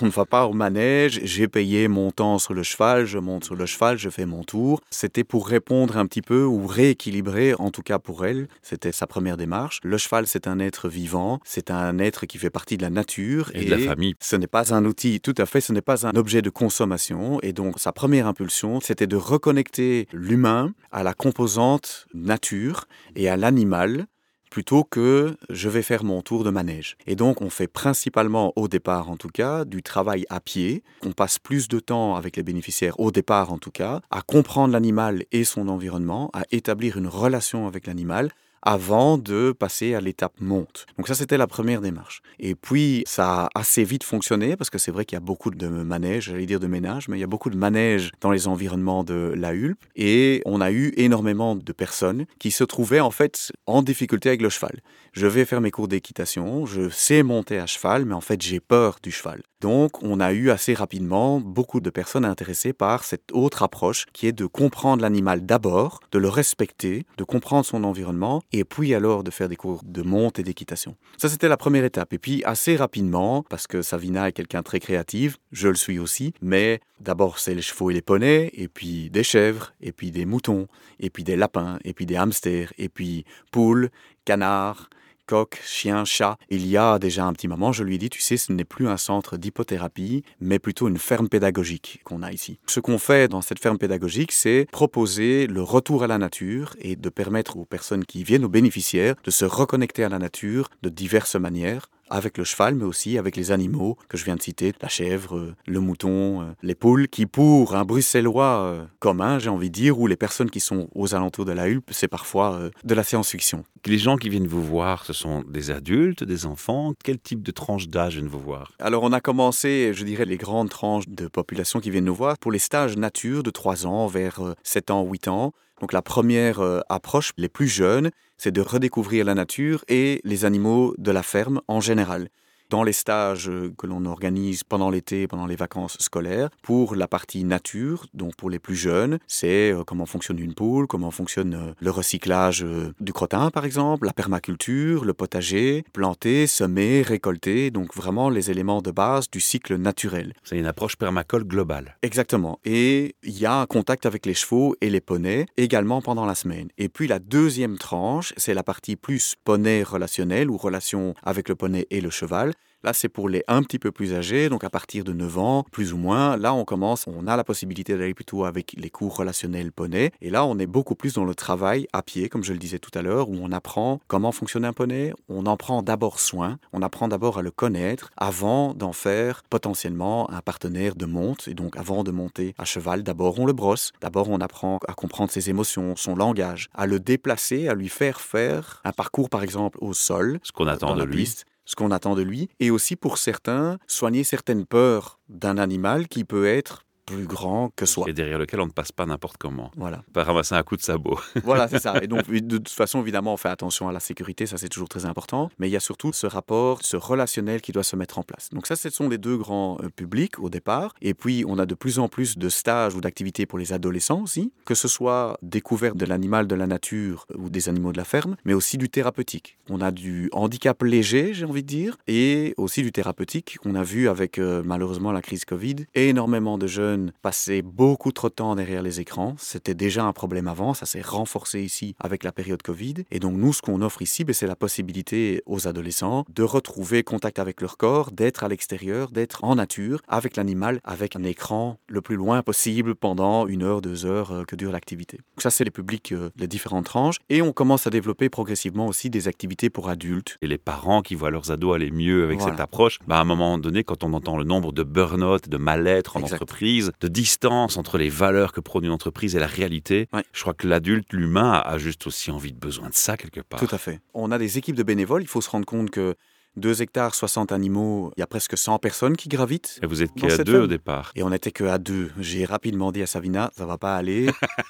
on 0.03 0.07
ne 0.07 0.11
va 0.11 0.25
pas 0.25 0.47
au 0.47 0.53
manège, 0.53 1.21
j'ai 1.25 1.49
payé 1.49 1.89
mon 1.89 2.11
temps 2.11 2.39
sur 2.39 2.55
le 2.55 2.63
cheval, 2.63 3.05
je 3.07 3.19
monte 3.19 3.45
sur 3.45 3.55
le 3.55 3.67
cheval, 3.67 3.99
je 3.99 4.09
fais 4.09 4.27
mon 4.27 4.45
tour. 4.45 4.81
C'était 4.91 5.25
pour 5.25 5.49
répondre 5.49 5.97
un 5.97 6.07
petit 6.07 6.23
peu 6.23 6.45
ou 6.45 6.67
rééquilibrer, 6.67 7.55
en 7.55 7.71
tout 7.71 7.83
cas 7.83 7.99
pour 7.99 8.25
elle, 8.25 8.49
c'était 8.63 8.93
sa 8.93 9.07
première 9.07 9.37
démarche. 9.37 9.81
Le 9.83 9.99
cheval, 9.99 10.27
c'est 10.27 10.47
un 10.47 10.59
être 10.59 10.89
vivant, 10.89 11.41
c'est 11.45 11.71
un 11.71 11.99
être 11.99 12.27
qui 12.27 12.39
fait 12.39 12.51
partie 12.51 12.77
de 12.77 12.83
la 12.83 12.91
nature 12.91 13.51
Et 13.55 13.65
de 13.65 13.71
la 13.71 13.79
famille. 13.79 14.15
ce 14.21 14.37
n'est 14.37 14.47
pas 14.47 14.75
un 14.75 14.85
outil, 14.85 15.21
tout 15.21 15.35
à 15.39 15.47
fait, 15.47 15.61
ce 15.61 15.73
n'est 15.73 15.83
pas 15.83 16.07
un 16.07 16.17
objet 16.17 16.43
de 16.43 16.51
consommation. 16.51 17.39
Et 17.43 17.53
donc, 17.53 17.79
sa 17.79 17.93
première 17.93 18.27
impulsion, 18.27 18.81
c'était 18.81 19.07
de 19.07 19.17
reconnecter 19.17 20.07
l'humain 20.13 20.73
à 20.93 21.03
la 21.03 21.15
composante 21.15 22.07
nature 22.15 22.87
et 23.17 23.29
à 23.29 23.37
l'animal 23.37 24.07
plutôt 24.51 24.85
que 24.85 25.37
je 25.49 25.69
vais 25.69 25.83
faire 25.83 26.05
mon 26.05 26.21
tour 26.21 26.45
de 26.45 26.51
manège. 26.51 26.97
Et 27.07 27.17
donc, 27.17 27.41
on 27.41 27.51
fait 27.51 27.69
principalement, 27.69 28.53
au 28.57 28.69
départ 28.69 29.09
en 29.09 29.17
tout 29.17 29.29
cas, 29.29 29.65
du 29.65 29.83
travail 29.83 30.27
à 30.29 30.41
pied. 30.41 30.83
On 31.03 31.13
passe 31.13 31.39
plus 31.39 31.69
de 31.69 31.79
temps 31.79 32.17
avec 32.17 32.37
les 32.37 32.43
bénéficiaires, 32.43 32.99
au 33.01 33.11
départ 33.11 33.53
en 33.53 33.59
tout 33.59 33.71
cas, 33.71 34.01
à 34.11 34.23
comprendre 34.23 34.73
l'animal 34.73 35.25
et 35.33 35.45
son 35.45 35.69
environnement, 35.69 36.31
à 36.35 36.43
établir 36.51 36.99
une 36.99 37.07
relation 37.07 37.67
avec 37.67 37.87
l'animal 37.87 38.31
avant 38.63 39.19
de 39.19 39.53
passer 39.53 39.95
à 39.95 40.01
l'étape 40.01 40.35
monte. 40.41 40.87
Donc 40.97 41.09
ça, 41.09 41.15
c'était 41.15 41.39
la 41.39 41.47
première 41.47 41.81
démarche. 41.81 42.23
Et 42.39 42.55
puis, 42.55 43.03
ça 43.07 43.45
a 43.45 43.49
assez 43.55 43.85
vite 43.85 44.05
fonctionné, 44.05 44.57
parce 44.57 44.71
que 44.71 44.79
c'est 44.79 44.91
vrai 44.91 45.05
qu'il 45.05 45.17
y 45.17 45.19
a 45.19 45.21
beaucoup 45.21 45.51
de 45.51 45.69
manèges, 45.69 46.25
j'allais 46.25 46.47
dire 46.47 46.61
de 46.61 46.67
ménages, 46.67 47.09
mais 47.09 47.17
il 47.17 47.21
y 47.21 47.25
a 47.25 47.29
beaucoup 47.29 47.51
de 47.51 47.57
manèges 47.57 48.11
dans 48.21 48.31
les 48.31 48.49
environnements 48.49 49.05
de 49.05 49.33
la 49.37 49.55
Hulpe. 49.55 49.85
Et 49.97 50.43
on 50.45 50.61
a 50.61 50.71
eu 50.71 50.93
énormément 50.97 51.57
de 51.57 51.73
personnes 51.73 52.27
qui 52.39 52.51
se 52.51 52.65
trouvaient 52.65 53.01
en 53.01 53.11
fait 53.11 53.53
en 53.67 53.83
difficulté 53.83 54.29
avec 54.29 54.43
le 54.43 54.51
cheval. 54.51 54.81
Je 55.13 55.27
vais 55.27 55.45
faire 55.45 55.61
mes 55.61 55.71
cours 55.71 55.89
d'équitation, 55.89 56.67
je 56.67 56.89
sais 56.89 57.23
monter 57.23 57.59
à 57.59 57.67
cheval, 57.67 58.05
mais 58.05 58.15
en 58.15 58.21
fait, 58.21 58.41
j'ai 58.41 58.61
peur 58.61 58.99
du 59.03 59.11
cheval. 59.11 59.43
Donc, 59.61 60.03
on 60.03 60.21
a 60.21 60.33
eu 60.33 60.51
assez 60.51 60.75
rapidement 60.75 61.41
beaucoup 61.41 61.81
de 61.81 61.91
personnes 61.91 62.25
intéressées 62.25 62.73
par 62.73 63.05
cette 63.05 63.31
autre 63.33 63.63
approche 63.63 64.07
qui 64.13 64.27
est 64.27 64.33
de 64.33 64.47
comprendre 64.47 65.03
l'animal 65.03 65.45
d'abord, 65.45 66.01
de 66.13 66.19
le 66.19 66.29
respecter, 66.29 67.05
de 67.19 67.25
comprendre 67.25 67.65
son 67.65 67.85
environnement 67.85 68.43
et 68.53 68.65
puis 68.65 68.95
alors 68.95 69.23
de 69.23 69.31
faire 69.31 69.49
des 69.49 69.57
cours 69.57 69.83
de 69.85 70.03
monte 70.03 70.39
et 70.39 70.43
d'équitation. 70.43 70.97
Ça, 71.19 71.29
c'était 71.29 71.49
la 71.49 71.57
première 71.57 71.85
étape. 71.85 72.13
Et 72.13 72.19
puis, 72.19 72.43
assez 72.45 72.77
rapidement, 72.77 73.43
parce 73.43 73.67
que 73.67 73.83
Savina 73.83 74.29
est 74.29 74.33
quelqu'un 74.33 74.63
très 74.63 74.81
créatif, 74.81 75.39
je 75.53 75.69
le 75.69 75.75
suis 75.75 75.99
aussi, 75.99 76.33
mais 76.41 76.81
d'abord, 77.01 77.39
c'est 77.39 77.55
les 77.55 77.63
chevaux 77.63 77.91
et 77.91 77.95
les 77.95 78.03
poneys, 78.03 78.51
et 78.55 78.69
puis 78.69 79.11
des 79.11 79.25
chèvres, 79.25 79.73
et 79.81 79.93
puis 79.93 80.11
des 80.11 80.25
moutons, 80.25 80.69
et 80.99 81.11
puis 81.11 81.25
des 81.25 81.37
lapins, 81.37 81.79
et 81.85 81.93
puis 81.93 82.07
des 82.07 82.17
hamsters, 82.17 82.73
et 82.79 82.89
puis 82.89 83.25
poules, 83.51 83.91
canards, 84.25 84.89
coq, 85.31 85.61
chien, 85.65 86.05
chat. 86.05 86.37
Il 86.49 86.67
y 86.67 86.77
a 86.77 86.99
déjà 86.99 87.25
un 87.25 87.33
petit 87.33 87.47
moment, 87.47 87.71
je 87.71 87.85
lui 87.85 87.95
ai 87.95 87.99
dit, 87.99 88.11
tu 88.11 88.21
sais, 88.21 88.37
ce 88.37 88.53
n'est 88.53 88.65
plus 88.65 88.89
un 88.89 88.97
centre 88.97 89.37
d'hypothérapie, 89.37 90.25
mais 90.41 90.59
plutôt 90.59 90.89
une 90.89 90.99
ferme 90.99 91.29
pédagogique 91.29 92.01
qu'on 92.03 92.25
a 92.25 92.33
ici. 92.33 92.59
Ce 92.67 92.81
qu'on 92.81 92.99
fait 92.99 93.29
dans 93.29 93.41
cette 93.41 93.61
ferme 93.61 93.79
pédagogique, 93.79 94.33
c'est 94.33 94.67
proposer 94.73 95.47
le 95.47 95.63
retour 95.63 96.03
à 96.03 96.09
la 96.09 96.19
nature 96.19 96.75
et 96.81 96.97
de 96.97 97.09
permettre 97.11 97.59
aux 97.59 97.65
personnes 97.65 98.05
qui 98.05 98.25
viennent, 98.25 98.45
aux 98.45 98.49
bénéficiaires, 98.49 99.15
de 99.23 99.31
se 99.31 99.45
reconnecter 99.45 100.03
à 100.03 100.09
la 100.09 100.19
nature 100.19 100.69
de 100.83 100.89
diverses 100.89 101.37
manières 101.37 101.89
avec 102.11 102.39
le 102.39 102.45
cheval, 102.45 102.75
mais 102.75 102.85
aussi 102.85 103.19
avec 103.19 103.37
les 103.37 103.53
animaux 103.53 103.97
que 104.09 104.17
je 104.17 104.25
viens 104.25 104.37
de 104.37 104.43
citer, 104.43 104.73
la 104.81 104.89
chèvre, 104.89 105.37
euh, 105.37 105.55
le 105.67 105.81
mouton, 105.81 106.43
euh, 106.43 106.45
les 106.63 106.75
poules, 106.75 107.09
qui 107.09 107.27
pour 107.27 107.75
un 107.75 107.85
bruxellois 107.85 108.61
euh, 108.61 108.85
commun, 108.99 109.39
j'ai 109.39 109.51
envie 109.51 109.71
de 109.71 109.75
dire, 109.75 109.99
ou 109.99 110.07
les 110.07 110.17
personnes 110.17 110.51
qui 110.51 110.61
sont 110.61 110.89
aux 110.95 111.15
alentours 111.15 111.45
de 111.45 111.53
la 111.53 111.69
Hulpe, 111.69 111.91
c'est 111.93 112.09
parfois 112.09 112.71
de 112.85 112.95
la 112.95 113.05
science-fiction. 113.05 113.65
Les 113.87 113.99
gens 113.99 114.17
qui 114.17 114.29
viennent 114.29 114.47
vous 114.47 114.63
voir, 114.63 115.05
ce 115.05 115.13
sont 115.13 115.43
des 115.49 115.71
adultes, 115.71 116.25
des 116.25 116.45
enfants 116.47 116.93
Quel 117.03 117.19
type 117.19 117.43
de 117.43 117.51
tranche 117.51 117.89
d'âge 117.89 118.15
viennent 118.15 118.29
vous 118.29 118.41
voir? 118.41 118.73
Alors 118.79 119.03
on 119.03 119.13
a 119.13 119.21
commencé, 119.21 119.93
je 119.95 120.05
dirais, 120.05 120.25
les 120.25 120.37
grandes 120.37 120.69
tranches 120.69 121.09
de 121.09 121.29
population 121.29 121.81
qui 121.81 121.91
viennent 121.91 122.05
nous 122.05 122.15
voir 122.15 122.37
pour 122.39 122.53
les 122.53 122.59
stages 122.59 122.97
nature 122.97 123.43
de 123.43 123.51
3 123.51 123.87
ans 123.87 124.07
vers 124.07 124.41
euh, 124.41 124.55
7 124.63 124.91
ans, 124.91 125.05
8 125.05 125.29
ans. 125.29 125.53
Donc 125.81 125.93
la 125.93 126.03
première 126.03 126.61
euh, 126.61 126.81
approche, 126.89 127.33
les 127.37 127.49
plus 127.49 127.69
jeunes, 127.69 128.11
c'est 128.37 128.53
de 128.53 128.61
redécouvrir 128.61 129.25
la 129.25 129.35
nature 129.35 129.85
et 129.89 130.21
les 130.25 130.45
animaux 130.45 130.95
de 130.99 131.11
la 131.11 131.23
ferme 131.23 131.61
en 131.69 131.81
général. 131.81 132.29
Dans 132.71 132.85
les 132.85 132.93
stages 132.93 133.49
euh, 133.49 133.75
que 133.77 133.87
l'on 133.87 134.07
organise 134.07 134.65
pendant 134.65 134.91
l'été, 134.91 135.27
pendant 135.27 135.47
les 135.47 135.57
vacances 135.57 135.97
scolaires. 135.99 136.49
Pour 136.63 136.95
la 136.95 137.09
partie 137.09 137.45
nature, 137.45 138.07
donc 138.15 138.37
pour 138.37 138.49
les 138.49 138.59
plus 138.59 138.77
jeunes, 138.77 139.19
c'est 139.27 139.73
euh, 139.73 139.83
comment 139.85 140.07
fonctionne 140.07 140.39
une 140.39 140.55
poule, 140.55 140.87
comment 140.87 141.11
fonctionne 141.11 141.55
euh, 141.55 141.73
le 141.81 141.91
recyclage 141.91 142.65
du 143.01 143.13
crottin 143.13 143.51
par 143.51 143.65
exemple, 143.65 144.07
la 144.07 144.13
permaculture, 144.13 145.05
le 145.05 145.13
potager, 145.13 145.85
planter, 145.93 146.47
semer, 146.47 147.03
récolter, 147.03 147.71
donc 147.71 147.95
vraiment 147.95 148.31
les 148.31 148.51
éléments 148.51 148.81
de 148.81 148.93
base 148.93 149.29
du 149.31 149.41
cycle 149.41 149.77
naturel. 149.77 150.33
C'est 150.45 150.59
une 150.59 150.67
approche 150.67 150.97
permacole 150.97 151.45
globale. 151.45 151.97
Exactement. 152.03 152.61
Et 152.65 153.17
il 153.25 153.39
y 153.39 153.47
a 153.47 153.61
un 153.61 153.67
contact 153.67 154.07
avec 154.07 154.27
les 154.27 154.35
chevaux 154.35 154.77
et 154.81 154.91
les 154.91 155.01
poneys 155.01 155.47
également 155.57 156.01
pendant 156.01 156.27
la 156.27 156.37
semaine. 156.37 156.69
Et 156.79 156.89
puis 156.89 157.09
la 157.09 157.19
deuxième 157.19 157.79
tranche, 157.79 158.33
c'est 158.37 158.55
la 158.55 158.63
partie 158.63 158.95
plus 158.95 159.35
poney 159.45 159.83
relationnelle 159.83 160.51
ou 160.51 160.57
relation 160.57 161.15
avec 161.25 161.49
le 161.49 161.57
poney 161.57 161.87
et 161.91 162.01
le 162.01 162.11
cheval. 162.11 162.53
Là, 162.83 162.95
c'est 162.95 163.11
pour 163.11 163.29
les 163.29 163.45
un 163.47 163.63
petit 163.63 163.79
peu 163.79 163.93
plus 163.93 164.15
âgés, 164.15 164.49
donc 164.49 164.65
à 164.65 164.71
partir 164.71 165.05
de 165.05 165.13
9 165.13 165.39
ans, 165.39 165.65
plus 165.71 165.93
ou 165.93 165.99
moins. 165.99 166.39
Là, 166.39 166.55
on 166.55 166.65
commence, 166.65 167.07
on 167.07 167.27
a 167.27 167.37
la 167.37 167.45
possibilité 167.45 167.97
d'aller 167.97 168.15
plutôt 168.15 168.47
avec 168.47 168.75
les 168.77 168.89
cours 168.89 169.17
relationnels 169.17 169.71
poney. 169.71 170.13
Et 170.23 170.31
là, 170.31 170.47
on 170.47 170.59
est 170.59 170.67
beaucoup 170.67 170.95
plus 170.95 171.13
dans 171.13 171.25
le 171.25 171.35
travail 171.35 171.87
à 171.93 172.03
pied, 172.03 172.31
comme 172.31 172.43
je 172.43 172.53
le 172.53 172.59
disais 172.59 172.79
tout 172.79 172.97
à 172.99 173.03
l'heure, 173.03 173.29
où 173.29 173.37
on 173.39 173.53
apprend 173.53 174.01
comment 174.09 174.33
fonctionne 174.33 174.65
un 174.65 174.73
poney. 174.73 175.13
On 175.29 175.45
en 175.45 175.59
prend 175.59 175.83
d'abord 175.83 176.21
soin. 176.21 176.59
On 176.73 176.81
apprend 176.81 177.09
d'abord 177.09 177.39
à 177.39 177.43
le 177.43 177.51
connaître 177.51 178.11
avant 178.17 178.73
d'en 178.73 178.93
faire 178.93 179.43
potentiellement 179.51 180.31
un 180.31 180.41
partenaire 180.41 180.95
de 180.95 181.05
monte. 181.05 181.49
Et 181.49 181.55
donc, 181.55 181.77
avant 181.77 182.03
de 182.03 182.11
monter 182.11 182.55
à 182.57 182.65
cheval, 182.65 183.03
d'abord 183.03 183.39
on 183.39 183.45
le 183.45 183.53
brosse. 183.53 183.93
D'abord, 184.01 184.31
on 184.31 184.41
apprend 184.41 184.79
à 184.89 184.95
comprendre 184.95 185.31
ses 185.31 185.51
émotions, 185.51 185.97
son 185.97 186.17
langage, 186.17 186.69
à 186.75 186.87
le 186.87 186.99
déplacer, 186.99 187.69
à 187.69 187.75
lui 187.75 187.91
faire 187.91 188.23
faire 188.23 188.81
un 188.85 188.93
parcours, 188.93 189.29
par 189.29 189.43
exemple, 189.43 189.77
au 189.83 189.93
sol. 189.93 190.39
Ce 190.43 190.53
qu'on 190.53 190.67
attend 190.67 190.97
de 190.97 191.05
lui 191.05 191.35
ce 191.71 191.77
qu'on 191.77 191.93
attend 191.93 192.17
de 192.17 192.23
lui, 192.23 192.49
et 192.59 192.73
aussi 192.73 192.97
pour 192.97 193.17
certains, 193.17 193.79
soigner 193.87 194.25
certaines 194.25 194.67
peurs 194.67 195.21
d'un 195.29 195.57
animal 195.57 196.09
qui 196.09 196.25
peut 196.25 196.49
être 196.49 196.85
plus 197.11 197.27
grand 197.27 197.71
que 197.75 197.87
soi. 197.87 198.07
Et 198.09 198.13
derrière 198.13 198.39
lequel 198.39 198.61
on 198.61 198.67
ne 198.67 198.73
passe 198.73 198.93
pas 198.93 199.07
n'importe 199.07 199.37
comment. 199.39 199.71
Voilà. 199.77 200.03
Pas 200.13 200.25
ramasser 200.25 200.55
un 200.55 200.63
coup 200.63 200.77
de 200.77 200.83
sabot. 200.83 201.19
voilà, 201.45 201.69
c'est 201.69 201.81
ça. 201.81 202.03
Et 202.03 202.07
donc, 202.07 202.31
de 202.31 202.59
toute 202.59 202.69
façon, 202.69 203.01
évidemment, 203.01 203.35
on 203.35 203.37
fait 203.37 203.49
attention 203.49 203.89
à 203.89 203.93
la 203.93 204.01
sécurité, 204.01 204.47
ça 204.47 204.59
c'est 204.59 204.69
toujours 204.69 204.89
très 204.89 205.07
important. 205.07 205.51
Mais 205.59 205.69
il 205.69 205.73
y 205.73 205.77
a 205.77 205.81
surtout 205.81 206.13
ce 206.13 206.27
rapport, 206.27 206.83
ce 206.83 206.97
relationnel 206.97 207.61
qui 207.61 207.73
doit 207.73 207.83
se 207.83 207.97
mettre 207.97 208.19
en 208.19 208.23
place. 208.23 208.51
Donc 208.53 208.67
ça, 208.67 208.77
ce 208.77 208.91
sont 208.91 209.09
les 209.09 209.19
deux 209.19 209.37
grands 209.37 209.79
euh, 209.83 209.89
publics 209.89 210.39
au 210.39 210.51
départ. 210.51 210.95
Et 211.03 211.15
puis, 211.15 211.45
on 211.47 211.59
a 211.59 211.67
de 211.67 211.75
plus 211.75 211.99
en 211.99 212.09
plus 212.09 212.39
de 212.39 212.49
stages 212.49 212.95
ou 212.95 213.01
d'activités 213.01 213.47
pour 213.47 213.59
les 213.59 213.73
adolescents 213.73 214.23
aussi, 214.23 214.53
que 214.65 214.75
ce 214.75 214.89
soit 214.89 215.39
découverte 215.43 215.97
de 215.97 216.07
l'animal 216.07 216.47
de 216.47 216.55
la 216.55 216.67
nature 216.67 217.27
ou 217.37 217.51
des 217.51 217.69
animaux 217.69 217.93
de 217.93 217.99
la 217.99 218.05
ferme, 218.05 218.37
mais 218.45 218.55
aussi 218.55 218.79
du 218.79 218.89
thérapeutique. 218.89 219.59
On 219.69 219.81
a 219.81 219.91
du 219.91 220.29
handicap 220.33 220.83
léger, 220.83 221.35
j'ai 221.35 221.45
envie 221.45 221.63
de 221.63 221.69
dire, 221.69 221.97
et 222.07 222.55
aussi 222.57 222.83
du 222.83 222.93
thérapeutique. 222.93 223.59
On 223.65 223.75
a 223.75 223.83
vu 223.83 224.09
avec 224.09 224.39
euh, 224.39 224.63
malheureusement 224.65 225.13
la 225.13 225.23
crise 225.23 225.45
Covid, 225.45 225.77
énormément 225.95 226.59
de 226.59 226.67
jeunes 226.67 227.00
passer 227.23 227.63
beaucoup 227.63 228.13
trop 228.13 228.29
de 228.29 228.35
temps 228.35 228.55
derrière 228.55 228.83
les 228.83 229.01
écrans. 229.01 229.35
C'était 229.39 229.75
déjà 229.75 230.05
un 230.05 230.13
problème 230.13 230.49
avant, 230.49 230.75
ça 230.75 230.87
s'est 230.87 231.01
renforcé 231.03 231.63
ici 231.63 231.95
avec 231.99 232.25
la 232.25 232.33
période 232.33 232.63
Covid. 232.63 232.95
Et 233.11 233.19
donc 233.19 233.35
nous, 233.37 233.53
ce 233.53 233.63
qu'on 233.63 233.83
offre 233.83 234.03
ici, 234.03 234.25
ben, 234.25 234.33
c'est 234.33 234.47
la 234.47 234.57
possibilité 234.57 235.43
aux 235.47 235.67
adolescents 235.67 236.25
de 236.33 236.43
retrouver 236.43 237.03
contact 237.03 237.39
avec 237.39 237.61
leur 237.61 237.77
corps, 237.77 238.11
d'être 238.11 238.45
à 238.45 238.49
l'extérieur, 238.49 239.11
d'être 239.11 239.45
en 239.45 239.55
nature, 239.55 240.01
avec 240.09 240.37
l'animal, 240.37 240.81
avec 240.85 241.17
un 241.17 241.23
écran 241.23 241.79
le 241.89 242.01
plus 242.01 242.17
loin 242.17 242.43
possible 242.43 242.95
pendant 242.95 243.47
une 243.47 243.63
heure, 243.63 243.81
deux 243.81 244.07
heures 244.07 244.33
euh, 244.33 244.45
que 244.45 244.57
dure 244.57 244.73
l'activité. 244.73 245.19
Donc 245.19 245.43
ça, 245.43 245.51
c'est 245.51 245.65
les 245.65 245.71
publics, 245.71 246.13
euh, 246.13 246.31
les 246.37 246.49
différentes 246.49 246.87
tranches. 246.87 247.17
Et 247.29 247.43
on 247.43 247.53
commence 247.53 247.87
à 247.87 247.91
développer 247.91 248.29
progressivement 248.29 248.87
aussi 248.87 249.11
des 249.11 249.29
activités 249.29 249.71
pour 249.71 249.89
adultes. 249.89 250.37
Et 250.43 250.47
les 250.47 250.59
parents 250.59 251.03
qui 251.03 251.15
voient 251.15 251.31
leurs 251.31 251.51
ados 251.51 251.75
aller 251.75 251.91
mieux 251.91 252.25
avec 252.25 252.41
cette 252.41 252.61
approche, 252.61 252.99
bah, 253.07 253.19
à 253.19 253.21
un 253.21 253.25
moment 253.25 253.59
donné, 253.59 253.85
quand 253.85 254.05
on 254.05 254.13
entend 254.13 254.37
le 254.37 254.45
nombre 254.45 254.73
de 254.73 254.83
burn-out, 254.83 255.49
de 255.49 255.57
mal-être 255.57 256.17
en 256.17 256.23
entreprise, 256.23 256.80
de 257.01 257.09
distance 257.09 257.77
entre 257.77 257.99
les 257.99 258.09
valeurs 258.09 258.53
que 258.53 258.61
prône 258.61 258.85
une 258.85 258.91
entreprise 258.91 259.37
et 259.37 259.41
la 259.41 259.47
réalité. 259.47 260.09
Je 260.33 260.41
crois 260.41 260.55
que 260.55 260.67
l'adulte, 260.67 261.13
l'humain, 261.13 261.63
a 261.65 261.79
juste 261.79 262.07
aussi 262.07 262.31
envie 262.31 262.53
de 262.53 262.59
besoin 262.59 262.89
de 262.89 262.95
ça 262.95 263.17
quelque 263.17 263.41
part. 263.41 263.61
Tout 263.61 263.75
à 263.75 263.79
fait. 263.79 264.01
On 264.15 264.31
a 264.31 264.39
des 264.39 264.59
équipes 264.59 264.77
de 264.77 264.83
bénévoles. 264.83 265.23
Il 265.23 265.29
faut 265.29 265.41
se 265.41 265.51
rendre 265.51 265.67
compte 265.67 265.91
que 265.91 266.15
2 266.57 266.83
hectares, 266.83 267.15
60 267.15 267.53
animaux, 267.53 268.13
il 268.17 268.21
y 268.21 268.23
a 268.23 268.27
presque 268.27 268.59
100 268.59 268.79
personnes 268.79 269.17
qui 269.17 269.29
gravitent. 269.29 269.79
Et 269.83 269.87
vous 269.87 270.03
êtes 270.03 270.13
qu'à 270.15 270.39
deux 270.39 270.63
au 270.63 270.67
départ? 270.67 271.13
Et 271.15 271.23
on 271.23 271.31
n'était 271.31 271.53
que 271.53 271.65
à 271.65 271.79
deux. 271.79 272.11
J'ai 272.19 272.45
rapidement 272.45 272.93
dit 272.93 273.03
à 273.03 273.07
Savina, 273.07 273.51
ça 273.57 273.67
va 273.67 273.79
pas 273.79 273.97
aller, 273.97 274.27